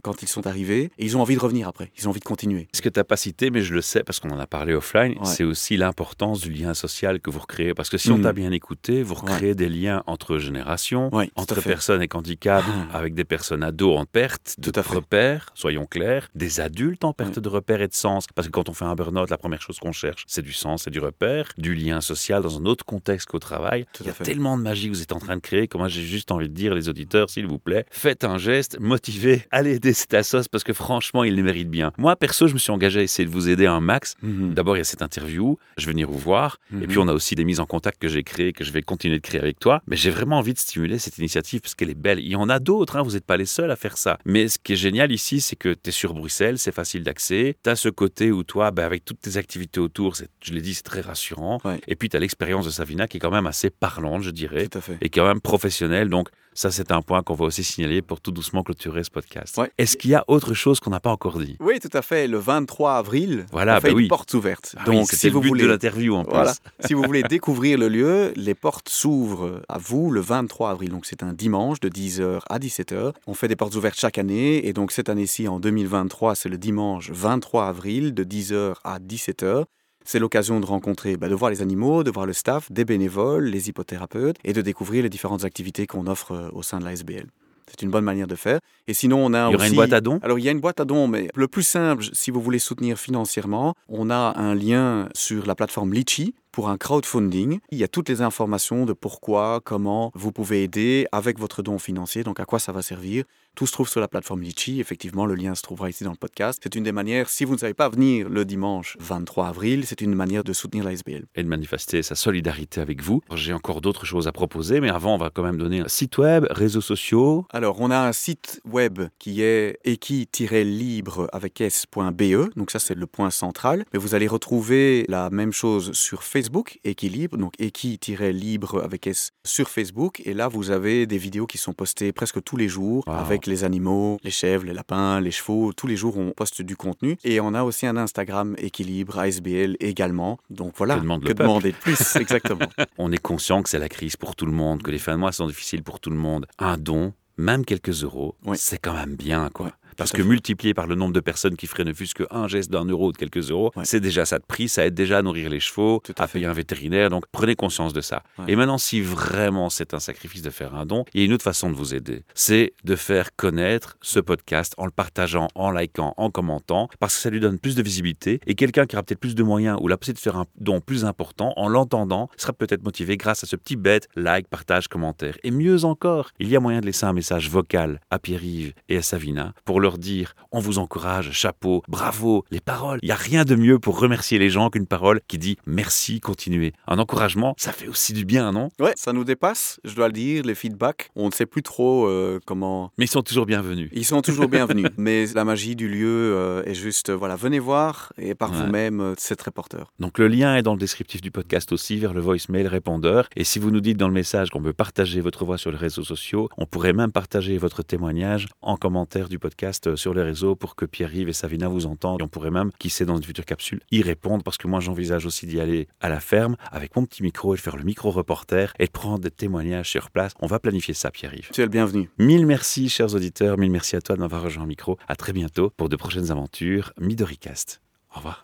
quand 0.01 0.21
ils 0.21 0.27
sont 0.27 0.45
arrivés. 0.47 0.91
Et 0.97 1.05
ils 1.05 1.15
ont 1.15 1.21
envie 1.21 1.35
de 1.35 1.39
revenir 1.39 1.65
après, 1.67 1.91
ils 1.97 2.07
ont 2.07 2.09
envie 2.09 2.19
de 2.19 2.25
continuer. 2.25 2.67
Ce 2.73 2.81
que 2.81 2.89
tu 2.89 2.99
n'as 2.99 3.05
pas 3.05 3.15
cité, 3.15 3.49
mais 3.51 3.61
je 3.61 3.73
le 3.73 3.81
sais 3.81 4.03
parce 4.03 4.19
qu'on 4.19 4.31
en 4.31 4.39
a 4.39 4.45
parlé 4.45 4.73
offline, 4.73 5.13
Ouais. 5.13 5.25
c'est 5.25 5.45
aussi 5.45 5.77
l'importance 5.77 6.41
du 6.41 6.51
lien 6.51 6.73
social 6.73 7.21
que 7.21 7.29
vous 7.29 7.39
recréez. 7.39 7.73
Parce 7.73 7.89
que 7.89 7.97
si 7.97 8.11
on 8.11 8.17
Mhm. 8.17 8.23
t'a 8.23 8.33
bien 8.33 8.51
écouté, 8.51 9.01
vous 9.01 9.13
recréez 9.13 9.55
des 9.55 9.69
liens 9.69 10.03
entre 10.05 10.39
générations, 10.39 11.09
Ouais, 11.15 11.31
entre 11.37 11.61
personnes 11.61 11.97
avec 11.97 12.15
handicap, 12.15 12.65
Ah. 12.91 12.97
avec 12.97 13.13
des 13.13 13.23
personnes 13.23 13.63
ados 13.63 13.97
en 13.97 14.03
perte 14.05 14.55
de 14.57 14.69
Tout 14.71 14.77
à 14.77 14.83
fait. 14.83 14.95
repères, 14.95 15.51
soyons 15.53 15.85
clairs, 15.85 16.27
des 16.35 16.59
adultes 16.59 17.05
en 17.05 17.13
perte 17.13 17.39
de 17.39 17.47
repères 17.47 17.81
et 17.81 17.87
de 17.87 17.93
sens. 17.93 18.25
Parce 18.35 18.47
que 18.49 18.51
quand 18.51 18.67
on 18.67 18.73
fait 18.73 18.83
un 18.85 18.95
burn-out, 18.95 19.29
la 19.29 19.37
première 19.37 19.61
chose 19.61 19.79
qu'on 19.79 19.93
cherche, 19.93 20.25
c'est 20.27 20.41
du 20.41 20.51
sens, 20.53 20.83
c'est 20.83 20.91
du 20.91 20.99
repère, 20.99 21.51
du 21.57 21.73
lien 21.75 22.01
social 22.01 22.41
dans 22.43 22.57
un 22.57 22.65
autre 22.65 22.83
contexte 22.83 23.29
qu'au 23.29 23.39
travail. 23.39 23.66
Tout 23.93 24.03
Il 24.03 24.07
y 24.07 24.09
a 24.09 24.13
tellement 24.13 24.57
de 24.57 24.63
magie 24.63 24.89
que 24.89 24.93
vous 24.95 25.01
êtes 25.01 25.11
en 25.13 25.19
train 25.19 25.35
de 25.35 25.41
créer 25.41 25.67
que 25.67 25.77
moi 25.77 25.87
j'ai 25.87 26.01
juste 26.03 26.31
envie 26.31 26.49
de 26.49 26.53
dire, 26.53 26.73
les 26.73 26.89
auditeurs, 26.89 27.29
s'il 27.29 27.47
vous 27.47 27.59
plaît, 27.59 27.85
faites 27.91 28.23
un 28.23 28.37
geste, 28.37 28.79
motivez, 28.79 29.43
allez 29.51 29.75
aider 29.75 29.93
cet 29.93 30.13
assos 30.13 30.47
parce 30.51 30.63
que 30.63 30.73
franchement, 30.73 31.23
il 31.23 31.35
les 31.35 31.41
mérite 31.43 31.69
bien. 31.69 31.91
Moi, 31.97 32.15
perso, 32.15 32.47
je 32.47 32.53
me 32.53 32.59
suis 32.59 32.71
engagé 32.71 32.99
à 32.99 33.03
essayer 33.03 33.25
de 33.27 33.31
vous 33.33 33.49
aider 33.49 33.65
un 33.65 33.79
max. 33.79 34.15
Mhm. 34.21 34.53
D'abord, 34.53 34.75
il 34.75 34.79
y 34.79 34.81
a 34.81 34.85
cette 34.85 35.01
interview, 35.01 35.57
je 35.77 35.85
vais 35.85 35.91
venir 35.91 36.09
vous 36.09 36.17
voir. 36.17 36.57
Et 36.71 36.75
Mhm. 36.75 36.87
puis, 36.87 36.97
on 36.99 37.07
a 37.07 37.13
aussi 37.13 37.35
des 37.35 37.43
mises 37.45 37.59
en 37.59 37.65
contact 37.65 38.01
que 38.01 38.07
j'ai 38.07 38.23
créées, 38.23 38.53
que 38.53 38.63
je 38.63 38.71
vais 38.71 38.81
continuer 38.81 39.17
de 39.17 39.21
créer 39.21 39.41
avec 39.41 39.59
toi. 39.59 39.81
Mais 39.87 39.95
j'ai 39.95 40.09
vraiment 40.11 40.37
envie 40.37 40.53
de 40.53 40.59
stimuler 40.59 40.99
cette 40.99 41.17
initiative 41.17 41.61
parce 41.61 41.75
qu'elle 41.75 41.89
est 41.89 41.95
belle. 41.95 42.19
Il 42.19 42.27
y 42.27 42.35
en 42.35 42.49
a 42.49 42.59
d'autres, 42.59 42.95
hein, 42.97 43.01
vous 43.01 43.11
n'êtes 43.11 43.25
pas 43.25 43.37
les 43.37 43.45
seuls 43.45 43.71
à 43.71 43.75
faire 43.75 43.97
ça. 43.97 44.17
Mais 44.25 44.47
ce 44.47 44.57
qui 44.61 44.73
est 44.73 44.77
génial 44.77 45.11
ici, 45.11 45.41
c'est 45.41 45.55
que 45.55 45.69
tu 45.73 45.89
es 45.89 45.91
sur 45.91 46.13
Bruxelles, 46.13 46.57
c'est 46.59 46.71
facile 46.73 47.03
d'accès. 47.03 47.55
Tu 47.63 47.69
as 47.69 47.75
ce 47.75 47.89
côté 47.89 48.31
où 48.31 48.43
toi, 48.43 48.71
ben, 48.71 48.85
avec 48.85 49.03
toutes 49.05 49.21
tes 49.21 49.37
activités 49.37 49.79
autour, 49.79 50.13
je 50.41 50.53
l'ai 50.53 50.61
dit, 50.61 50.73
c'est 50.73 50.83
très 50.83 51.01
rassurant. 51.01 51.59
Ouais. 51.65 51.79
Et 51.87 51.95
puis, 51.95 52.09
tu 52.09 52.17
as 52.17 52.19
l'expérience 52.19 52.65
de 52.65 52.71
Savina 52.71 53.07
qui 53.07 53.17
est 53.17 53.19
quand 53.19 53.31
même 53.31 53.47
assez 53.47 53.56
parlante, 53.69 54.23
je 54.23 54.29
dirais, 54.31 54.67
Tout 54.67 54.77
à 54.77 54.81
fait. 54.81 54.97
et 55.01 55.09
quand 55.09 55.25
même 55.25 55.41
professionnelle. 55.41 56.09
Donc, 56.09 56.29
ça, 56.53 56.71
c'est 56.71 56.91
un 56.91 57.03
point 57.03 57.21
qu'on 57.21 57.35
va 57.35 57.45
aussi 57.45 57.63
signaler 57.63 58.01
pour 58.01 58.19
tout 58.19 58.31
doucement 58.31 58.63
clôturer 58.63 59.03
ce 59.03 59.11
podcast. 59.11 59.57
Ouais. 59.57 59.71
Est-ce 59.77 59.95
qu'il 59.95 60.09
y 60.09 60.15
a 60.15 60.23
autre 60.27 60.55
chose 60.55 60.79
qu'on 60.79 60.89
n'a 60.89 60.99
pas 60.99 61.11
encore 61.11 61.37
dit? 61.37 61.55
Oui, 61.59 61.79
tout 61.79 61.89
à 61.95 62.01
fait. 62.01 62.27
Le 62.27 62.39
23 62.39 62.93
avril, 62.95 63.45
Voilà, 63.51 63.77
on 63.77 63.81
fait 63.81 63.89
bah 63.89 63.93
oui. 63.95 64.03
une 64.03 64.09
porte 64.09 64.33
ouverte. 64.33 64.73
Ah 64.75 64.83
Donc, 64.85 65.11
si 65.11 65.27
le 65.27 65.33
vous 65.33 65.41
but 65.41 65.47
voulez, 65.49 65.63
de 65.63 65.67
l'interview 65.67 66.15
en. 66.15 66.23
Voilà. 66.23 66.53
si 66.85 66.95
vous 66.95 67.03
voulez 67.03 67.21
découvrir 67.21 67.77
le 67.77 67.89
lieu, 67.89 68.33
les 68.35 68.55
portes 68.55 68.89
s'ouvrent 68.89 69.61
à 69.69 69.77
vous 69.77 70.09
le 70.09 70.19
23 70.19 70.71
avril. 70.71 70.89
Donc 70.89 71.05
c'est 71.05 71.21
un 71.21 71.33
dimanche 71.33 71.79
de 71.79 71.89
10h 71.89 72.39
à 72.49 72.57
17h. 72.57 73.13
On 73.27 73.35
fait 73.35 73.47
des 73.47 73.55
portes 73.55 73.75
ouvertes 73.75 73.99
chaque 73.99 74.17
année. 74.17 74.67
Et 74.67 74.73
donc 74.73 74.91
cette 74.91 75.09
année-ci, 75.09 75.47
en 75.47 75.59
2023, 75.59 76.33
c'est 76.33 76.49
le 76.49 76.57
dimanche 76.57 77.11
23 77.11 77.67
avril 77.67 78.15
de 78.15 78.23
10h 78.23 78.73
à 78.83 78.97
17h. 78.97 79.65
C'est 80.09 80.19
l'occasion 80.19 80.61
de 80.61 80.65
rencontrer, 80.65 81.17
bah, 81.17 81.27
de 81.27 81.35
voir 81.35 81.51
les 81.51 81.61
animaux, 81.61 82.01
de 82.01 82.11
voir 82.11 82.25
le 82.25 82.31
staff, 82.31 82.71
des 82.71 82.85
bénévoles, 82.85 83.43
les 83.43 83.67
hypothérapeutes 83.67 84.37
et 84.45 84.53
de 84.53 84.61
découvrir 84.61 85.03
les 85.03 85.09
différentes 85.09 85.43
activités 85.43 85.85
qu'on 85.85 86.07
offre 86.07 86.31
euh, 86.31 86.49
au 86.53 86.63
sein 86.63 86.79
de 86.79 86.85
la 86.85 86.93
SBL. 86.93 87.27
C'est 87.67 87.81
une 87.81 87.91
bonne 87.91 88.05
manière 88.05 88.27
de 88.27 88.35
faire. 88.35 88.61
Et 88.87 88.93
sinon, 88.93 89.25
on 89.25 89.33
a 89.33 89.49
Il 89.49 89.51
y 89.51 89.55
aura 89.55 89.65
aussi... 89.65 89.71
une 89.71 89.75
boîte 89.75 89.91
à 89.91 89.99
dons? 89.99 90.19
Alors, 90.23 90.39
il 90.39 90.45
y 90.45 90.47
a 90.47 90.53
une 90.53 90.61
boîte 90.61 90.79
à 90.79 90.85
dons, 90.85 91.09
mais 91.09 91.27
le 91.35 91.49
plus 91.49 91.63
simple, 91.63 92.05
si 92.13 92.31
vous 92.31 92.41
voulez 92.41 92.59
soutenir 92.59 92.97
financièrement, 92.97 93.73
on 93.89 94.09
a 94.09 94.33
un 94.37 94.55
lien 94.55 95.09
sur 95.13 95.45
la 95.45 95.55
plateforme 95.55 95.91
Litchi 95.91 96.33
pour 96.53 96.69
un 96.69 96.77
crowdfunding. 96.77 97.59
Il 97.71 97.77
y 97.77 97.83
a 97.83 97.89
toutes 97.89 98.07
les 98.07 98.21
informations 98.21 98.85
de 98.85 98.93
pourquoi, 98.93 99.59
comment 99.63 100.11
vous 100.15 100.31
pouvez 100.31 100.63
aider 100.63 101.05
avec 101.11 101.37
votre 101.37 101.61
don 101.61 101.77
financier, 101.79 102.23
donc 102.23 102.39
à 102.39 102.45
quoi 102.45 102.59
ça 102.59 102.71
va 102.71 102.81
servir. 102.81 103.25
Tout 103.57 103.65
se 103.65 103.71
trouve 103.71 103.89
sur 103.89 103.99
la 103.99 104.07
plateforme 104.07 104.43
Litchi. 104.43 104.79
Effectivement, 104.79 105.25
le 105.25 105.33
lien 105.33 105.55
se 105.55 105.63
trouvera 105.63 105.89
ici 105.89 106.03
dans 106.03 106.11
le 106.11 106.15
podcast. 106.17 106.59
C'est 106.63 106.75
une 106.75 106.83
des 106.83 106.91
manières, 106.91 107.27
si 107.27 107.43
vous 107.43 107.53
ne 107.53 107.57
savez 107.57 107.73
pas 107.73 107.89
venir 107.89 108.29
le 108.29 108.45
dimanche 108.45 108.95
23 108.99 109.47
avril, 109.47 109.83
c'est 109.87 110.01
une 110.01 110.13
manière 110.13 110.43
de 110.43 110.53
soutenir 110.53 110.83
la 110.83 110.91
SBL. 110.93 111.25
et 111.33 111.41
de 111.41 111.47
manifester 111.47 112.03
sa 112.03 112.13
solidarité 112.13 112.81
avec 112.81 113.01
vous. 113.01 113.21
J'ai 113.33 113.53
encore 113.53 113.81
d'autres 113.81 114.05
choses 114.05 114.27
à 114.27 114.31
proposer, 114.31 114.79
mais 114.79 114.89
avant, 114.91 115.15
on 115.15 115.17
va 115.17 115.31
quand 115.31 115.41
même 115.41 115.57
donner 115.57 115.79
un 115.79 115.87
site 115.87 116.19
web, 116.19 116.45
réseaux 116.51 116.81
sociaux. 116.81 117.47
Alors, 117.49 117.81
on 117.81 117.89
a 117.89 117.97
un 117.97 118.11
site 118.13 118.61
web 118.63 118.99
qui 119.17 119.41
est 119.41 119.79
equi-libre 119.85 121.27
avec 121.33 121.59
s.be, 121.59 122.55
donc 122.55 122.69
ça 122.69 122.77
c'est 122.77 122.93
le 122.93 123.07
point 123.07 123.31
central. 123.31 123.85
Mais 123.91 123.97
vous 123.97 124.13
allez 124.13 124.27
retrouver 124.27 125.03
la 125.09 125.31
même 125.31 125.51
chose 125.51 125.93
sur 125.93 126.21
Facebook 126.21 126.77
Équilibre, 126.83 127.37
donc 127.37 127.53
Équi-libre 127.57 128.83
avec 128.83 129.07
S 129.07 129.31
sur 129.43 129.67
Facebook. 129.69 130.21
Et 130.25 130.35
là, 130.35 130.47
vous 130.47 130.69
avez 130.69 131.07
des 131.07 131.17
vidéos 131.17 131.47
qui 131.47 131.57
sont 131.57 131.73
postées 131.73 132.11
presque 132.11 132.43
tous 132.43 132.55
les 132.55 132.67
jours 132.67 133.03
Wow. 133.07 133.13
avec 133.15 133.46
les 133.47 133.63
animaux, 133.63 134.19
les 134.23 134.31
chèvres, 134.31 134.65
les 134.65 134.73
lapins, 134.73 135.19
les 135.19 135.31
chevaux. 135.31 135.73
Tous 135.73 135.87
les 135.87 135.95
jours, 135.95 136.17
on 136.17 136.31
poste 136.31 136.61
du 136.61 136.75
contenu. 136.75 137.17
Et 137.23 137.39
on 137.39 137.53
a 137.53 137.63
aussi 137.63 137.85
un 137.87 137.97
Instagram 137.97 138.55
Équilibre, 138.57 139.17
ASBL 139.19 139.77
également. 139.79 140.37
Donc 140.49 140.73
voilà, 140.77 140.95
Que 140.95 141.01
demande 141.01 141.23
demander 141.23 141.71
de 141.71 141.77
plus 141.77 142.15
Exactement. 142.15 142.67
On 142.97 143.11
est 143.11 143.17
conscient 143.21 143.63
que 143.63 143.69
c'est 143.69 143.79
la 143.79 143.89
crise 143.89 144.15
pour 144.15 144.35
tout 144.35 144.45
le 144.45 144.51
monde, 144.51 144.81
que 144.83 144.91
les 144.91 144.99
fins 144.99 145.13
de 145.13 145.19
mois 145.19 145.31
sont 145.31 145.47
difficiles 145.47 145.83
pour 145.83 145.99
tout 145.99 146.09
le 146.09 146.17
monde. 146.17 146.45
Un 146.59 146.77
don, 146.77 147.13
même 147.37 147.65
quelques 147.65 148.03
euros, 148.03 148.35
Oui. 148.45 148.57
c'est 148.59 148.77
quand 148.79 148.93
même 148.93 149.15
bien, 149.15 149.49
quoi. 149.53 149.71
Parce 149.97 150.11
que 150.11 150.21
fait. 150.21 150.27
multiplié 150.27 150.73
par 150.73 150.87
le 150.87 150.95
nombre 150.95 151.13
de 151.13 151.19
personnes 151.19 151.55
qui 151.55 151.67
feraient 151.67 151.83
ne 151.83 151.93
fût-ce 151.93 152.15
qu'un 152.15 152.47
geste 152.47 152.71
d'un 152.71 152.85
euro 152.85 153.07
ou 153.09 153.11
de 153.11 153.17
quelques 153.17 153.51
euros, 153.51 153.71
Ouais. 153.75 153.85
c'est 153.85 153.99
déjà 153.99 154.25
ça 154.25 154.39
de 154.39 154.45
prix, 154.45 154.69
ça 154.69 154.85
aide 154.85 154.93
déjà 154.93 155.17
à 155.17 155.21
nourrir 155.21 155.49
les 155.49 155.59
chevaux, 155.59 156.01
à 156.17 156.23
à, 156.23 156.27
payer 156.27 156.45
un 156.45 156.53
vétérinaire, 156.53 157.09
donc 157.09 157.23
prenez 157.31 157.55
conscience 157.55 157.93
de 157.93 158.01
ça. 158.01 158.23
Ouais. 158.37 158.45
Et 158.49 158.55
maintenant, 158.55 158.77
si 158.77 159.01
vraiment 159.01 159.69
c'est 159.69 159.93
un 159.93 159.99
sacrifice 159.99 160.41
de 160.41 160.49
faire 160.49 160.75
un 160.75 160.85
don, 160.85 161.05
il 161.13 161.21
y 161.21 161.23
a 161.23 161.25
une 161.25 161.33
autre 161.33 161.43
façon 161.43 161.69
de 161.69 161.75
vous 161.75 161.95
aider, 161.95 162.23
c'est 162.35 162.73
de 162.83 162.95
faire 162.95 163.35
connaître 163.35 163.97
ce 164.01 164.19
podcast 164.19 164.73
en 164.77 164.85
le 164.85 164.91
partageant, 164.91 165.47
en 165.55 165.71
likant, 165.71 166.13
en 166.17 166.29
commentant, 166.29 166.89
parce 166.99 167.15
que 167.15 167.21
ça 167.21 167.29
lui 167.29 167.39
donne 167.39 167.59
plus 167.59 167.75
de 167.75 167.81
visibilité, 167.81 168.39
et 168.45 168.55
quelqu'un 168.55 168.85
qui 168.85 168.95
aura 168.95 169.03
peut-être 169.03 169.19
plus 169.19 169.35
de 169.35 169.43
moyens 169.43 169.77
ou 169.81 169.87
la 169.87 169.97
possibilité 169.97 170.19
de 170.27 170.31
faire 170.31 170.39
un 170.39 170.45
don 170.59 170.81
plus 170.81 171.05
important, 171.05 171.53
en 171.55 171.67
l'entendant, 171.69 172.29
sera 172.37 172.53
peut-être 172.53 172.83
motivé 172.83 173.17
grâce 173.17 173.43
à 173.43 173.47
ce 173.47 173.55
petit 173.55 173.75
bête, 173.77 174.07
like, 174.15 174.47
partage, 174.49 174.87
commentaire. 174.87 175.37
Et 175.43 175.51
mieux 175.51 175.85
encore, 175.85 176.31
il 176.39 176.49
y 176.49 176.55
a 176.55 176.59
moyen 176.59 176.81
de 176.81 176.85
laisser 176.85 177.05
un 177.05 177.13
message 177.13 177.49
vocal 177.49 177.99
à 178.11 178.19
Pierre-Yves 178.19 178.73
et 178.89 178.97
à 178.97 179.01
Savina 179.01 179.53
pour 179.65 179.79
leur 179.79 179.86
dire 179.97 180.33
on 180.51 180.59
vous 180.59 180.79
encourage, 180.79 181.31
chapeau, 181.31 181.83
bravo, 181.87 182.43
les 182.51 182.59
paroles. 182.59 182.99
Il 183.03 183.05
n'y 183.05 183.11
a 183.11 183.15
rien 183.15 183.45
de 183.45 183.55
mieux 183.55 183.79
pour 183.79 183.99
remercier 183.99 184.37
les 184.39 184.49
gens 184.49 184.69
qu'une 184.69 184.87
parole 184.87 185.21
qui 185.29 185.37
dit 185.37 185.55
merci, 185.65 186.19
continuez. 186.19 186.73
Un 186.87 186.99
encouragement, 186.99 187.53
ça 187.57 187.71
fait 187.71 187.87
aussi 187.87 188.11
du 188.13 188.25
bien, 188.25 188.51
non? 188.51 188.69
Ouais, 188.79 188.93
ça 188.97 189.13
nous 189.13 189.23
dépasse, 189.23 189.79
je 189.85 189.95
dois 189.95 190.07
le 190.07 190.13
dire, 190.13 190.43
les 190.43 190.55
feedbacks. 190.55 191.09
On 191.15 191.27
ne 191.27 191.31
sait 191.31 191.45
plus 191.45 191.63
trop 191.63 192.07
euh, 192.07 192.39
comment. 192.45 192.91
Mais 192.97 193.05
ils 193.05 193.09
sont 193.09 193.21
toujours 193.21 193.45
bienvenus. 193.45 193.89
Ils 193.93 194.05
sont 194.05 194.21
toujours 194.21 194.47
bienvenus, 194.49 194.87
mais 194.97 195.27
la 195.35 195.45
magie 195.45 195.75
du 195.75 195.87
lieu 195.87 196.33
euh, 196.35 196.63
est 196.65 196.73
juste, 196.73 197.09
euh, 197.09 197.15
voilà, 197.15 197.35
venez 197.37 197.59
voir 197.59 198.11
et 198.17 198.33
par 198.35 198.51
Ouais. 198.51 198.57
vous-même, 198.65 199.13
c'est 199.17 199.35
très 199.35 199.51
porteur. 199.51 199.91
Donc 199.99 200.17
le 200.17 200.27
lien 200.27 200.55
est 200.55 200.63
dans 200.63 200.73
le 200.73 200.79
descriptif 200.79 201.21
du 201.21 201.29
podcast 201.31 201.71
aussi 201.73 201.97
vers 201.97 202.13
le 202.13 202.21
voicemail 202.21 202.65
répondeur. 202.67 203.27
Et 203.35 203.43
si 203.43 203.59
vous 203.59 203.69
nous 203.71 203.81
dites 203.81 203.97
dans 203.97 204.07
le 204.07 204.13
message 204.13 204.49
qu'on 204.49 204.61
peut 204.63 204.73
partager 204.73 205.19
votre 205.21 205.43
voix 205.45 205.57
sur 205.57 205.69
les 205.69 205.77
réseaux 205.77 206.03
sociaux, 206.03 206.49
on 206.57 206.65
pourrait 206.65 206.93
même 206.93 207.11
partager 207.11 207.57
votre 207.57 207.83
témoignage 207.83 208.47
en 208.61 208.77
commentaire 208.77 209.27
du 209.29 209.37
podcast 209.37 209.76
sur 209.95 210.13
les 210.13 210.21
réseaux 210.21 210.55
pour 210.55 210.75
que 210.75 210.85
Pierre-Yves 210.85 211.29
et 211.29 211.33
Savina 211.33 211.67
vous 211.67 211.85
entendent. 211.85 212.21
Et 212.21 212.23
on 212.23 212.27
pourrait 212.27 212.51
même, 212.51 212.71
qui 212.79 212.89
sait 212.89 213.05
dans 213.05 213.17
une 213.17 213.23
future 213.23 213.45
capsule, 213.45 213.79
y 213.91 214.01
répondre 214.01 214.43
parce 214.43 214.57
que 214.57 214.67
moi 214.67 214.79
j'envisage 214.79 215.25
aussi 215.25 215.45
d'y 215.45 215.59
aller 215.59 215.87
à 215.99 216.09
la 216.09 216.19
ferme 216.19 216.55
avec 216.71 216.95
mon 216.95 217.05
petit 217.05 217.23
micro 217.23 217.53
et 217.53 217.57
de 217.57 217.61
faire 217.61 217.77
le 217.77 217.83
micro-reporter 217.83 218.73
et 218.79 218.85
de 218.85 218.91
prendre 218.91 219.19
des 219.19 219.31
témoignages 219.31 219.89
sur 219.89 220.11
place. 220.11 220.33
On 220.39 220.47
va 220.47 220.59
planifier 220.59 220.93
ça, 220.93 221.11
Pierre-Yves. 221.11 221.49
Tu 221.53 221.61
es 221.61 221.65
le 221.65 221.69
bienvenu. 221.69 222.09
Mille 222.17 222.45
merci, 222.45 222.89
chers 222.89 223.13
auditeurs. 223.15 223.57
Mille 223.57 223.71
merci 223.71 223.95
à 223.95 224.01
toi 224.01 224.15
de 224.15 224.21
m'avoir 224.21 224.43
rejoint 224.43 224.63
au 224.63 224.67
micro. 224.67 224.97
À 225.07 225.15
très 225.15 225.33
bientôt 225.33 225.71
pour 225.75 225.89
de 225.89 225.95
prochaines 225.95 226.31
aventures 226.31 226.93
Midoricast. 226.99 227.81
Au 228.13 228.17
revoir. 228.17 228.43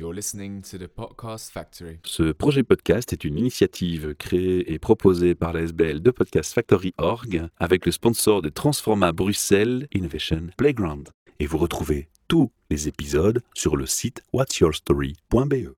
You're 0.00 0.14
listening 0.14 0.62
to 0.62 0.78
the 0.78 0.86
Podcast 0.86 1.52
Factory. 1.52 1.98
Ce 2.06 2.32
projet 2.32 2.62
podcast 2.62 3.12
est 3.12 3.22
une 3.22 3.36
initiative 3.36 4.14
créée 4.14 4.72
et 4.72 4.78
proposée 4.78 5.34
par 5.34 5.52
la 5.52 5.60
SBL 5.60 6.00
de 6.00 6.10
Podcast 6.10 6.54
Factory 6.54 6.94
Org 6.96 7.46
avec 7.58 7.84
le 7.84 7.92
sponsor 7.92 8.40
de 8.40 8.48
Transforma 8.48 9.12
Bruxelles 9.12 9.88
Innovation 9.92 10.46
Playground. 10.56 11.10
Et 11.38 11.44
vous 11.44 11.58
retrouvez 11.58 12.08
tous 12.28 12.50
les 12.70 12.88
épisodes 12.88 13.42
sur 13.52 13.76
le 13.76 13.84
site 13.84 14.22
whatsyourstory.be. 14.32 15.68